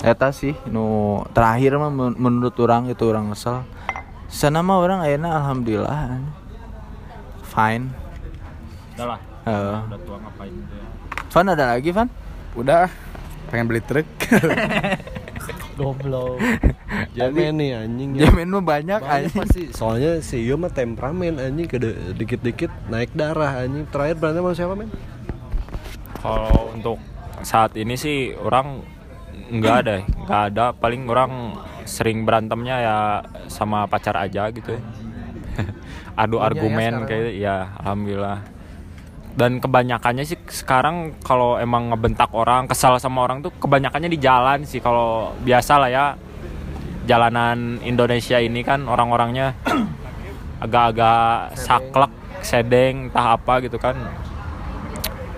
Eta 0.00 0.28
sih 0.30 0.52
nu 0.66 0.84
terakhir 1.32 1.76
mah 1.76 1.88
men- 1.88 2.16
menurut 2.16 2.52
orang 2.58 2.86
itu 2.86 3.04
orang 3.04 3.32
kesel 3.32 3.64
sana 4.26 4.60
mah 4.60 4.76
orang 4.76 5.00
ayeuna 5.00 5.38
alhamdulillah 5.38 6.20
fine. 7.42 7.88
Udah 8.94 9.06
lah. 9.14 9.20
Udah 9.86 9.98
tua 10.02 10.16
ngapain. 10.20 10.52
Van 11.30 11.46
ada 11.46 11.64
lagi 11.72 11.90
Van 11.92 12.08
udah 12.56 12.88
pengen 13.46 13.68
beli 13.68 13.80
truk 13.80 14.08
goblok. 15.76 16.40
Jamen 17.16 17.60
nih 17.60 17.70
anjing 17.76 18.10
ya. 18.16 18.28
Jamin 18.28 18.48
mah 18.50 18.64
banyak 18.64 19.00
Banyak 19.00 19.28
anjing. 19.28 19.36
pasti. 19.36 19.62
Soalnya 19.70 20.18
si 20.24 20.42
Iyo 20.48 20.56
mah 20.56 20.72
temperamen 20.72 21.36
anjing. 21.36 21.68
Ke 21.68 21.78
dikit-dikit 22.16 22.72
naik 22.88 23.12
darah 23.12 23.60
anjing. 23.62 23.84
Terakhir 23.92 24.16
berantem 24.16 24.42
sama 24.42 24.52
siapa 24.56 24.74
men? 24.74 24.88
Kalau 26.18 26.72
untuk 26.72 26.98
saat 27.44 27.76
ini 27.76 27.94
sih 27.94 28.32
orang 28.34 28.82
nggak 29.52 29.76
ada, 29.84 29.94
nggak 30.02 30.42
ada. 30.50 30.64
Paling 30.74 31.06
orang 31.06 31.54
sering 31.86 32.26
berantemnya 32.26 32.76
ya 32.82 32.96
sama 33.46 33.86
pacar 33.86 34.16
aja 34.18 34.50
gitu. 34.50 34.74
Adu 36.20 36.40
argumen 36.40 37.04
kayak 37.04 37.36
ya 37.36 37.76
alhamdulillah. 37.78 38.55
Dan 39.36 39.60
kebanyakannya 39.60 40.24
sih 40.24 40.40
sekarang 40.48 41.20
kalau 41.20 41.60
emang 41.60 41.92
ngebentak 41.92 42.32
orang, 42.32 42.64
kesal 42.64 42.96
sama 42.96 43.20
orang 43.28 43.44
tuh 43.44 43.52
kebanyakannya 43.52 44.08
di 44.08 44.16
jalan 44.16 44.64
sih. 44.64 44.80
Kalau 44.80 45.36
biasa 45.44 45.76
lah 45.76 45.90
ya 45.92 46.04
jalanan 47.04 47.76
Indonesia 47.84 48.40
ini 48.40 48.64
kan 48.64 48.88
orang-orangnya 48.88 49.52
agak-agak 50.64 51.52
saklek, 51.52 52.12
sedeng, 52.40 53.12
entah 53.12 53.36
apa 53.36 53.60
gitu 53.60 53.76
kan. 53.76 53.92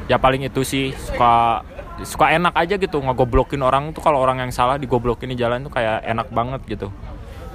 Ya 0.07 0.17
paling 0.17 0.47
itu 0.47 0.63
sih 0.63 0.95
suka 0.95 1.67
suka 2.07 2.31
enak 2.31 2.55
aja 2.55 2.79
gitu 2.79 3.03
ngegoblokin 3.03 3.67
orang 3.67 3.91
tuh. 3.91 3.99
Kalau 3.99 4.23
orang 4.23 4.47
yang 4.47 4.55
salah 4.55 4.79
digoblokin 4.79 5.35
di 5.35 5.37
jalan 5.43 5.67
tuh 5.67 5.75
kayak 5.75 6.07
enak 6.07 6.31
banget 6.31 6.63
gitu. 6.71 6.89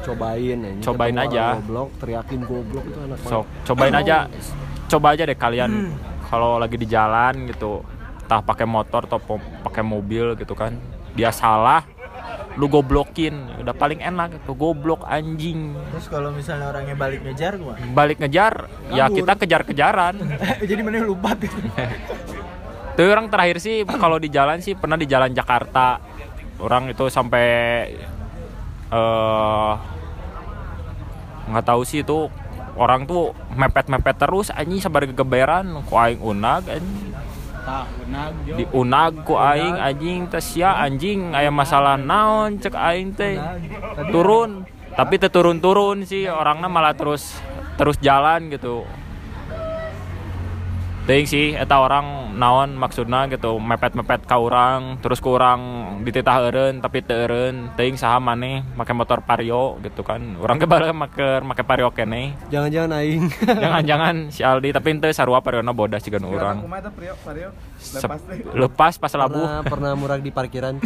Cobain 0.03 0.59
anjing 0.59 0.83
Cobain 0.83 1.15
aja. 1.15 1.55
goblok 1.55 1.89
teriakin 2.03 2.43
goblok 2.43 2.83
itu 2.83 2.99
enak 2.99 3.17
so 3.23 3.47
cobain 3.63 3.95
aja. 3.95 4.27
Coba 4.91 5.15
aja 5.15 5.23
deh 5.23 5.39
kalian 5.39 5.95
kalau 6.33 6.57
lagi 6.57 6.81
di 6.81 6.89
jalan 6.89 7.45
gitu 7.45 7.85
entah 8.25 8.41
pakai 8.41 8.65
motor 8.65 9.05
atau 9.05 9.21
pakai 9.61 9.85
mobil 9.85 10.33
gitu 10.33 10.57
kan 10.57 10.73
dia 11.13 11.29
salah 11.29 11.85
lu 12.53 12.69
goblokin. 12.69 13.33
Udah 13.65 13.73
paling 13.73 13.97
enak 13.97 14.37
itu 14.37 14.53
goblok 14.53 15.01
anjing. 15.09 15.73
Terus 15.93 16.05
kalau 16.05 16.29
misalnya 16.29 16.69
orangnya 16.69 16.93
balik 16.97 17.25
ngejar 17.25 17.57
gua 17.57 17.77
balik 17.93 18.17
ngejar 18.21 18.69
ya 18.93 19.09
kita 19.09 19.33
kejar-kejaran. 19.37 20.15
Jadi 20.69 20.81
mana 20.81 21.05
lupa 21.05 21.33
gitu? 21.37 21.53
Tuh 22.97 23.09
orang 23.09 23.29
terakhir 23.29 23.57
sih 23.57 23.81
kalau 23.85 24.21
di 24.21 24.29
jalan 24.29 24.61
sih 24.61 24.77
pernah 24.77 24.97
di 24.97 25.09
jalan 25.09 25.33
Jakarta. 25.33 25.97
Orang 26.61 26.89
itu 26.89 27.09
sampai 27.09 27.45
eh 28.93 29.73
nggak 31.43 31.65
tahu 31.65 31.81
sih 31.83 32.05
itu 32.05 32.29
orang 32.77 33.05
tuh 33.05 33.33
mepet-mepet 33.53 34.17
terus 34.17 34.49
anjing 34.49 34.81
sabar 34.81 35.05
gegeberan 35.05 35.83
ku 35.85 35.93
aing 35.97 36.21
unag 36.21 36.65
anjing. 36.69 37.13
Di 38.57 38.65
unag 38.75 39.23
ku 39.23 39.39
aing 39.39 39.77
anjing 39.79 40.27
teh 40.27 40.43
sia 40.43 40.75
anjing. 40.77 41.31
Aya 41.31 41.53
masalah 41.53 41.95
naon 41.95 42.59
cek 42.59 42.75
aing 42.75 43.13
teh. 43.15 43.37
Turun. 44.09 44.65
tapi 44.93 45.17
teu 45.17 45.25
turun-turun 45.33 46.05
sih 46.05 46.29
orangnya 46.29 46.69
malah 46.69 46.93
terus 46.93 47.33
terus 47.81 47.97
jalan 47.97 48.53
gitu. 48.53 48.85
Ting 51.03 51.27
sih, 51.27 51.51
eta 51.51 51.83
orang 51.83 52.31
naon 52.39 52.79
maksudna 52.79 53.27
gitu 53.27 53.59
mepet-mepet 53.59 54.23
ka 54.23 54.39
urang, 54.39 55.03
terus 55.03 55.19
ku 55.19 55.35
urang 55.35 55.59
dititah 55.99 56.47
eureun 56.47 56.79
tapi 56.79 57.03
teu 57.03 57.27
eureun. 57.27 57.75
Teuing 57.75 57.99
saha 57.99 58.23
maneh 58.23 58.63
make 58.63 58.95
motor 58.95 59.19
Vario 59.19 59.83
gitu 59.83 59.99
kan. 59.99 60.23
Urang 60.39 60.63
ge 60.63 60.67
bala 60.67 60.95
make 60.95 61.43
make 61.43 61.63
Vario 61.67 61.91
keneh. 61.91 62.31
jangan-jangan 62.47 63.03
aing 63.03 63.27
Jangan-jangan 63.67 64.15
si 64.31 64.47
Aldi 64.47 64.71
tapi 64.71 64.95
henteu 64.95 65.11
sarua 65.11 65.43
Variona 65.43 65.75
bodas 65.75 65.99
cigan 65.99 66.23
urang. 66.23 66.63
Sep- 67.75 68.07
Lepas 68.55 68.95
pas 68.95 69.11
labuh 69.11 69.43
pernah 69.43 69.59
pernah 69.67 69.91
murag 69.99 70.23
di 70.23 70.31
parkiran 70.31 70.79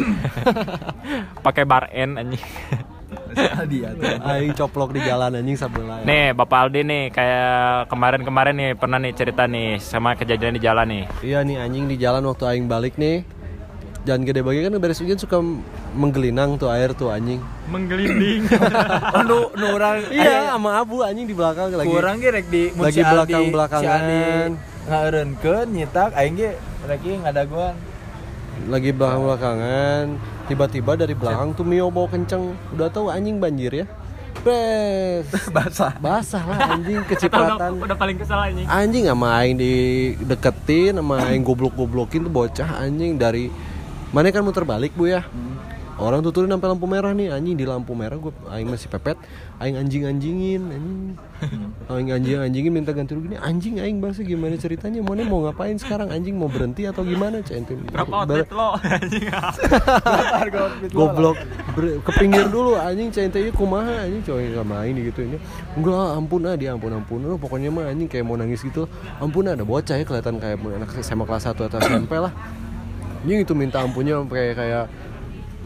pakai 1.46 1.62
bar 1.62 1.94
N 1.94 2.18
anjing. 2.18 2.42
aing 4.34 4.54
coplok 4.54 4.90
di 4.94 5.00
jalan 5.02 5.38
anjing 5.38 5.58
sebelah 5.58 6.02
Nih, 6.02 6.34
Bapak 6.34 6.68
Aldi 6.68 6.80
nih 6.84 7.02
kayak 7.14 7.88
kemarin-kemarin 7.90 8.54
nih 8.54 8.70
pernah 8.74 8.98
nih 8.98 9.12
cerita 9.14 9.46
nih 9.46 9.78
sama 9.78 10.14
kejadian 10.18 10.58
di 10.58 10.62
jalan 10.62 10.86
nih. 10.88 11.04
Iya 11.22 11.38
nih 11.46 11.56
anjing 11.62 11.84
di 11.86 11.96
jalan 11.98 12.22
waktu 12.26 12.44
aing 12.46 12.66
balik 12.66 12.98
nih. 12.98 13.22
Jalan 14.06 14.24
gede 14.24 14.40
bagi 14.40 14.64
kan 14.64 14.72
beres 14.80 15.02
hujan 15.02 15.20
suka 15.20 15.42
menggelinang 15.92 16.56
tuh 16.56 16.72
air 16.72 16.94
tuh 16.96 17.12
anjing. 17.12 17.42
Menggelinding. 17.68 18.48
Oh 19.18 19.22
nu, 19.24 19.38
nu 19.56 19.66
orang 19.74 20.04
Iya, 20.12 20.54
sama 20.54 20.80
abu 20.80 21.02
anjing 21.04 21.26
di 21.28 21.34
belakang 21.36 21.74
lagi. 21.74 21.88
Kurang 21.88 22.22
ge 22.22 22.30
rek 22.32 22.46
di 22.48 22.72
lagi. 22.76 23.00
Si 23.00 23.04
Aldi 23.04 24.22
ngaeureunkeun 24.88 25.66
nyitak 25.68 26.16
aing 26.16 26.34
ge 26.40 26.56
rek 26.88 27.04
ngadaguan. 27.04 27.74
Lagi 28.66 28.90
belakang-belakangan. 28.90 30.37
Tiba-tiba 30.48 30.96
dari 30.96 31.12
belakang 31.12 31.52
tuh 31.52 31.62
Mio 31.62 31.92
bawa 31.92 32.08
kenceng. 32.08 32.56
Udah 32.72 32.88
tahu 32.88 33.12
anjing 33.12 33.36
banjir 33.36 33.84
ya. 33.84 33.86
Bes. 34.40 35.28
Basah. 35.56 35.92
Basah 36.00 36.42
lah 36.48 36.58
anjing 36.78 37.04
udah, 37.04 37.08
kecipratan. 37.12 37.70
udah 37.84 37.96
paling 38.00 38.16
kesal 38.16 38.40
anjing. 38.40 38.64
Anjing 38.64 39.04
sama 39.04 39.28
aing 39.44 39.56
dideketin 39.60 40.96
sama 40.96 41.20
aing 41.28 41.44
goblok-goblokin 41.44 42.24
tuh 42.24 42.32
bocah 42.32 42.80
anjing 42.80 43.20
dari 43.20 43.52
mana 44.08 44.32
kan 44.32 44.40
muter 44.40 44.64
balik 44.64 44.96
bu 44.96 45.12
ya 45.12 45.20
orang 45.98 46.22
tuh 46.22 46.30
turun 46.30 46.50
sampai 46.50 46.68
lampu 46.70 46.86
merah 46.86 47.10
nih 47.10 47.34
anjing 47.34 47.58
di 47.58 47.66
lampu 47.66 47.92
merah 47.92 48.14
gue 48.14 48.30
aing 48.54 48.70
masih 48.70 48.86
pepet 48.86 49.18
aing 49.58 49.74
anjing 49.74 50.06
anjingin 50.06 50.62
anjing. 50.70 51.18
Aing 51.90 52.08
anjing 52.14 52.38
anjingin 52.38 52.72
minta 52.74 52.90
ganti 52.94 53.14
rugi 53.14 53.34
nih 53.34 53.40
anjing 53.42 53.82
aing 53.82 53.98
bahasa 53.98 54.22
gimana 54.22 54.54
ceritanya? 54.54 55.02
Mana 55.02 55.26
mau 55.26 55.42
ngapain 55.46 55.74
sekarang? 55.78 56.10
Anjing 56.10 56.38
mau 56.38 56.46
berhenti 56.46 56.86
atau 56.86 57.02
gimana? 57.02 57.42
Centin 57.42 57.82
Berapa 57.90 58.26
outlet 58.26 58.50
lo 58.54 58.78
anjing? 58.78 59.26
goblok. 60.98 61.36
Ke 62.06 62.10
pinggir 62.18 62.46
dulu 62.50 62.78
anjing 62.78 63.10
centenya 63.10 63.50
kumaha 63.54 64.06
anjing? 64.06 64.22
Coy 64.22 64.54
nggak 64.54 64.66
main 64.66 64.94
gitu 64.94 65.20
ini. 65.26 65.38
Enggak 65.74 66.06
ampun 66.14 66.40
ah 66.46 66.54
dia 66.54 66.74
ampun 66.74 66.92
ampun. 66.94 67.20
Oh, 67.26 67.38
pokoknya 67.38 67.70
mah 67.74 67.90
anjing 67.90 68.06
kayak 68.06 68.26
mau 68.26 68.38
nangis 68.38 68.62
gitu. 68.62 68.86
Ampun 69.18 69.50
ada 69.50 69.66
bocah 69.66 69.98
ya 69.98 70.04
kelihatan 70.06 70.38
kayak 70.38 70.58
anak 70.58 70.90
SMA 71.02 71.26
kelas 71.26 71.50
1 71.50 71.58
atau 71.58 71.78
SMP 71.82 72.14
lah. 72.18 72.30
Anjing 73.22 73.42
itu 73.42 73.52
minta 73.54 73.82
ampunnya 73.82 74.22
kayak 74.30 74.54
kayak 74.54 74.84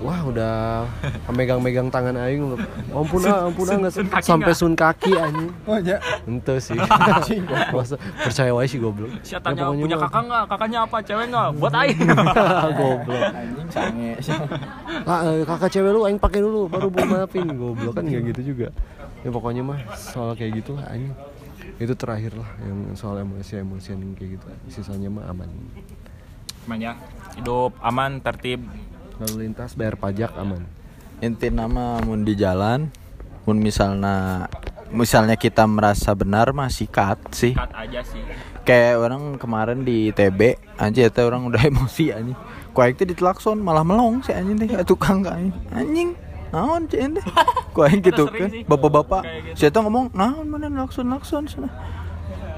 wah 0.01 0.25
udah 0.25 0.89
megang-megang 1.29 1.93
tangan 1.93 2.17
aing 2.17 2.49
lu. 2.49 2.57
ampun 2.91 3.29
ah 3.29 3.45
ampun 3.45 3.67
ah 3.69 3.77
nggak 3.77 3.93
sampai 4.25 4.53
sun 4.57 4.73
kaki 4.73 5.13
anjing 5.15 5.53
Oh 5.69 5.77
ya. 5.77 6.01
ente 6.25 6.57
sih 6.59 6.79
Masa 7.77 8.01
percaya 8.25 8.51
wae 8.57 8.65
sih 8.65 8.81
goblok 8.81 9.13
Si 9.21 9.37
Ya, 9.37 9.39
tanya 9.43 9.69
pokoknya 9.69 9.85
punya 9.85 9.99
kakak 10.01 10.23
nggak? 10.25 10.45
Kakaknya 10.49 10.79
apa? 10.89 10.97
Cewek 11.05 11.27
nggak? 11.29 11.49
Buat 11.61 11.75
aing. 11.77 11.99
goblok 12.81 13.23
Anjing 13.37 13.69
sange. 13.69 14.13
Ah, 15.09 15.21
eh, 15.29 15.43
kakak 15.45 15.69
cewek 15.69 15.91
lu 15.93 16.01
aing 16.09 16.21
pakai 16.21 16.41
dulu 16.41 16.71
baru 16.71 16.89
bu 16.89 16.99
maafin 17.05 17.47
goblok 17.53 17.93
kan 17.93 18.05
nggak 18.07 18.23
gitu 18.33 18.55
juga 18.55 18.69
ya 19.23 19.31
pokoknya 19.31 19.63
mah 19.63 19.79
soal 19.95 20.35
kayak 20.35 20.63
gitu 20.63 20.75
lah 20.75 20.89
anjing 20.91 21.15
itu 21.79 21.95
terakhir 21.95 22.35
lah 22.35 22.49
yang 22.63 22.95
soal 22.95 23.19
emosi 23.19 23.59
emosian 23.59 23.99
yang 23.99 24.13
kayak 24.15 24.39
gitu 24.39 24.47
sisanya 24.71 25.09
mah 25.11 25.27
aman 25.31 25.51
Cuman 26.63 26.79
ya, 26.79 26.95
hidup 27.35 27.75
aman, 27.83 28.23
tertib. 28.23 28.63
Lalu 29.23 29.47
lintas 29.47 29.79
bayar 29.79 29.95
pajak 29.95 30.35
aman 30.35 30.67
Inti 31.23 31.55
nama 31.55 32.03
mun 32.03 32.27
di 32.27 32.35
jalan 32.35 32.91
mun 33.47 33.59
misalnya 33.63 34.51
misalnya 34.93 35.39
kita 35.41 35.65
merasa 35.65 36.13
benar 36.13 36.53
mah 36.53 36.69
sikat 36.69 37.19
sih. 37.33 37.57
Cut 37.57 37.73
aja 37.73 38.01
sih. 38.05 38.21
Kayak 38.63 39.03
orang 39.03 39.23
kemarin 39.41 39.83
di 39.83 40.13
TB 40.15 40.61
anjing 40.79 41.09
eta 41.09 41.23
orang 41.27 41.49
udah 41.49 41.63
emosi 41.71 42.11
anjing. 42.11 42.39
Ku 42.75 42.79
aing 42.85 42.97
teh 42.97 43.09
ditlakson 43.09 43.59
malah 43.59 43.83
melong 43.83 44.23
si 44.23 44.31
anjing 44.31 44.61
teh 44.61 44.69
tukang 44.83 45.25
ka 45.25 45.35
anjing. 45.35 45.55
Anjing 45.73 46.09
naon 46.53 46.87
cek 46.87 47.01
teh. 47.19 47.25
Ku 47.75 47.87
aing 47.87 48.03
gitu 48.05 48.29
kan. 48.29 48.51
Bapak-bapak 48.69 49.23
gitu. 49.55 49.57
si 49.59 49.63
eta 49.67 49.81
ngomong 49.81 50.13
naon 50.13 50.47
mana 50.47 50.69
lakson-lakson 50.71 51.49
sana. 51.49 51.71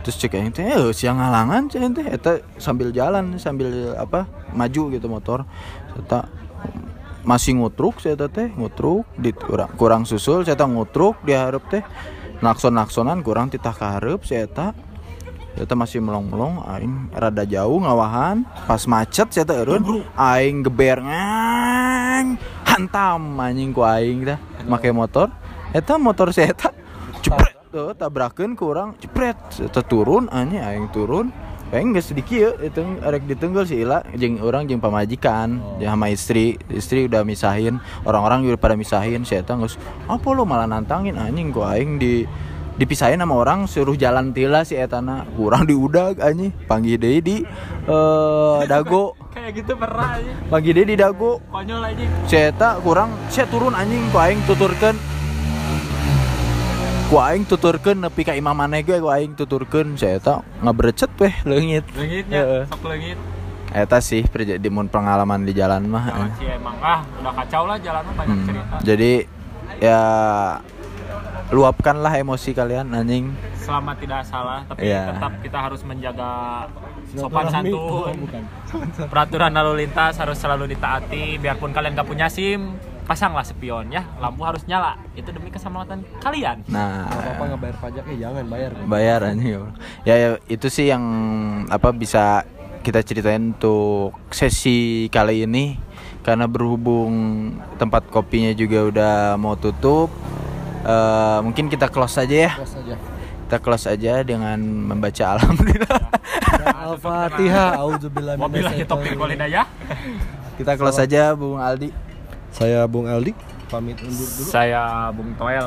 Terus 0.05 0.17
cek 0.21 0.35
aing 0.37 0.53
teh 0.53 0.67
eh 0.69 0.89
siang 0.93 1.23
halangan 1.23 1.71
cek 1.71 1.81
teh 1.97 2.07
eta 2.09 2.33
sambil 2.61 2.93
jalan 2.93 3.39
sambil 3.41 3.95
apa 3.97 4.29
maju 4.53 4.83
gitu 4.93 5.07
motor. 5.09 5.49
Eta 5.97 6.44
masih 7.25 7.57
ngutruk 7.57 8.05
saya 8.05 8.21
teh 8.21 8.53
ngutruk 8.53 9.09
di 9.17 9.33
kurang 9.33 9.73
kurang 9.81 10.03
susul 10.05 10.45
saya 10.45 10.61
ngutruk 10.61 11.25
di 11.25 11.33
hareup 11.33 11.65
teh. 11.73 11.83
Nakson 12.45 12.77
naksonan 12.77 13.25
kurang 13.25 13.49
titah 13.49 13.73
ka 13.73 13.97
hareup 13.97 14.29
saya 14.29 14.45
saya 15.55 15.65
teh 15.71 15.79
masih 15.79 16.03
melong-melong 16.03 16.67
aing 16.67 17.15
rada 17.15 17.47
jauh 17.49 17.81
ngawahan. 17.81 18.45
Pas 18.69 18.83
macet 18.85 19.33
saya 19.33 19.49
teh 19.49 19.57
eureun 19.57 20.05
aing 20.19 20.67
geber 20.67 21.01
ngang 21.01 22.37
hantam 22.67 23.41
anjing 23.41 23.73
ku 23.73 23.81
aing 23.87 24.29
teh. 24.29 24.39
Make 24.69 24.93
motor. 24.93 25.33
Eta 25.73 25.97
motor 25.97 26.35
saya 26.35 26.53
teh 26.53 26.75
cepret 27.25 27.57
tuh 27.73 27.97
tabrakeun 27.97 28.53
ku 28.53 28.69
urang 28.75 29.01
cepret 29.01 29.39
saya 29.49 29.73
teh 29.73 29.85
turun 29.87 30.29
anjing 30.29 30.61
aing 30.61 30.93
turun 30.93 31.33
Geus 31.75 32.15
sedikit 32.15 32.39
ya, 32.39 32.51
itu 32.63 32.81
arek 33.03 33.27
ditenggel 33.27 33.67
si 33.67 33.83
Ila 33.83 34.07
jeung 34.15 34.39
orang 34.39 34.71
jeung 34.71 34.79
pamajikan, 34.79 35.59
jeung 35.83 35.91
sama 35.91 36.07
istri. 36.15 36.55
Istri 36.71 37.11
udah 37.11 37.27
misahin, 37.27 37.83
orang-orang 38.07 38.47
juga 38.47 38.57
pada 38.63 38.75
misahin. 38.79 39.27
Eta 39.27 39.59
geus 39.59 39.75
apa 40.07 40.29
lo 40.31 40.47
malah 40.47 40.71
nantangin 40.71 41.19
anjing 41.19 41.51
gua 41.51 41.75
aing 41.75 41.99
di 41.99 42.23
dipisahin 42.75 43.23
sama 43.23 43.35
orang 43.39 43.71
suruh 43.71 43.95
jalan 43.95 44.35
tila 44.35 44.67
si 44.67 44.75
etana 44.75 45.23
kurang 45.39 45.63
diudag 45.63 46.19
anjing 46.19 46.51
panggil 46.67 46.99
deui 46.99 47.23
di 47.23 47.37
eh 47.87 48.59
dago 48.71 49.15
Kayak 49.31 49.63
gitu 49.63 49.73
pernah 49.79 50.19
aja. 50.19 50.35
panggil 50.51 50.73
deui 50.75 50.87
di 50.91 50.97
dago 50.99 51.39
Konyol 51.55 51.83
aja. 51.87 52.07
si 52.27 52.35
eta 52.35 52.83
kurang 52.83 53.15
saya 53.31 53.47
turun 53.47 53.79
anjing 53.79 54.03
ku 54.11 54.19
aing 54.19 54.43
tuturkeun 54.51 54.99
ku 57.05 57.21
aing 57.21 57.45
tuturkeun 57.45 58.01
nepi 58.01 58.23
ka 58.23 58.33
imam 58.33 58.53
maneh 58.53 58.81
ge 58.81 58.97
ku 58.99 59.09
aing 59.09 59.33
tuturkeun 59.35 59.95
si 59.95 60.09
eta 60.09 60.41
ngabrecet 60.61 61.13
weh 61.15 61.35
leungit 61.45 61.85
Lengitnya, 61.93 62.41
Heeh. 62.41 62.63
sok 62.67 62.83
lengit. 62.87 63.19
eta 63.71 63.99
sih 64.01 64.23
di 64.57 64.69
mun 64.69 64.87
pengalaman 64.87 65.43
di 65.43 65.53
jalan 65.53 65.85
mah 65.85 66.05
eh. 66.09 66.31
sih 66.37 66.49
emang 66.49 66.75
ah 66.81 67.03
udah 67.17 67.33
kacau 67.35 67.67
lah 67.67 67.77
jalan 67.79 68.03
mah 68.03 68.15
banyak 68.17 68.33
Hmm, 68.33 68.47
cerita. 68.47 68.77
jadi 68.83 69.13
ya 69.79 70.01
luapkanlah 71.51 72.15
emosi 72.17 72.51
kalian 72.53 72.89
anjing 72.91 73.31
Selama 73.55 73.97
tidak 73.97 74.29
salah, 74.29 74.61
tapi 74.69 74.85
Iya. 74.85 75.09
tetap 75.09 75.41
kita 75.41 75.57
harus 75.59 75.81
menjaga 75.83 76.69
sopan 77.11 77.49
santun. 77.49 78.13
Peraturan 79.09 79.57
lalu 79.57 79.73
lintas 79.81 80.21
harus 80.21 80.37
selalu 80.37 80.69
ditaati. 80.69 81.41
Biarpun 81.41 81.73
kalian 81.73 81.97
gak 81.97 82.05
punya 82.05 82.29
SIM, 82.29 82.77
pasanglah 83.05 83.45
spion 83.45 83.93
ya. 83.93 84.03
Lampu 84.19 84.43
harus 84.45 84.65
nyala. 84.65 84.97
Itu 85.15 85.31
demi 85.31 85.53
keselamatan 85.53 86.03
kalian. 86.21 86.65
nah. 86.69 87.09
Apa 87.09 87.43
nggak 87.53 87.61
bayar 87.61 87.77
pajaknya 87.81 88.17
jangan 88.29 88.45
bayar 88.49 88.71
bayar 88.89 89.19
anjing. 89.29 89.61
Ya, 90.09 90.15
ya 90.17 90.29
itu 90.49 90.67
sih 90.73 90.89
yang 90.89 91.05
apa 91.69 91.93
bisa 91.93 92.45
kita 92.85 93.01
ceritain 93.01 93.53
untuk 93.57 94.17
sesi 94.33 95.09
kali 95.13 95.45
ini. 95.45 95.77
Karena 96.25 96.49
berhubung 96.49 97.13
tempat 97.77 98.09
kopinya 98.09 98.49
juga 98.57 98.89
udah 98.89 99.15
mau 99.37 99.61
tutup 99.61 100.09
eh, 100.81 101.39
mungkin 101.45 101.69
kita 101.69 101.93
close 101.93 102.17
aja 102.17 102.49
ya. 102.49 102.53
Terus 102.57 102.81
aja. 102.81 102.97
Kita 103.45 103.57
close 103.61 103.87
aja 103.93 104.25
dengan 104.25 104.57
membaca 104.57 105.25
alhamdulillah. 105.37 106.01
Al-Fatihah 106.65 107.77
Auzubillah 107.77 108.41
Wabillahi 108.41 108.89
taufiq 108.89 109.21
wal 109.21 109.37
hidayah. 109.37 109.69
kita 110.57 110.81
close 110.81 110.97
aja 110.97 111.37
Bung 111.37 111.61
Aldi 111.61 111.93
Saya 112.55 112.87
Bung 112.87 113.11
Aldi. 113.11 113.35
Pamit 113.67 113.99
undur 113.99 114.23
dulu. 114.23 114.47
Saya 114.47 115.11
Bung 115.11 115.35
Toel. 115.35 115.67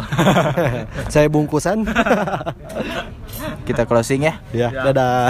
Saya 1.14 1.28
bungkusan 1.28 1.84
kita 3.68 3.84
closing 3.84 4.24
ya. 4.24 4.40
Ya. 4.56 4.70
Dadah. 4.72 5.28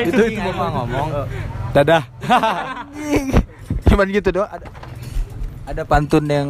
Itu 0.00 0.22
itu? 0.24 0.40
bapak 0.40 0.68
ngomong. 0.72 1.08
dadah. 1.76 2.02
Cuman 3.92 4.06
gitu 4.08 4.32
doang. 4.32 4.48
Ada 4.48 4.66
ada 5.64 5.82
pantun 5.84 6.24
yang 6.24 6.48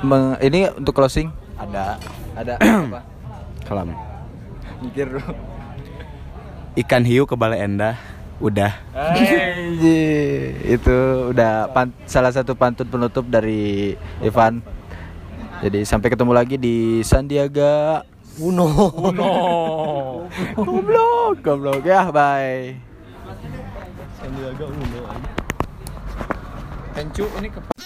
meng- 0.00 0.40
ini 0.40 0.72
untuk 0.72 0.96
closing 0.96 1.28
ada. 1.60 2.00
Ada 2.32 2.56
apa? 2.56 3.00
Kalam. 3.68 3.92
mikir 4.80 5.10
dulu. 5.10 5.32
Ikan 6.78 7.02
hiu 7.04 7.26
ke 7.26 7.34
balai 7.36 7.60
endah. 7.60 7.98
Udah. 8.38 8.72
Itu 10.74 10.96
udah 11.34 11.70
pan- 11.74 11.94
salah 12.06 12.30
satu 12.30 12.54
pantun 12.54 12.86
penutup 12.86 13.26
dari 13.26 13.94
Ivan. 14.22 14.62
Jadi 15.58 15.82
sampai 15.82 16.14
ketemu 16.14 16.30
lagi 16.30 16.54
di 16.54 17.02
Sandiaga 17.02 18.06
Uno 18.38 18.70
No. 19.10 19.32
Goblok, 20.54 21.42
goblok 21.42 21.82
ya, 21.82 22.06
bye. 22.14 22.78
Sandiaga 24.14 24.64
Uno 24.70 25.02
Pencu 26.94 27.26
ini 27.42 27.50
ke 27.50 27.77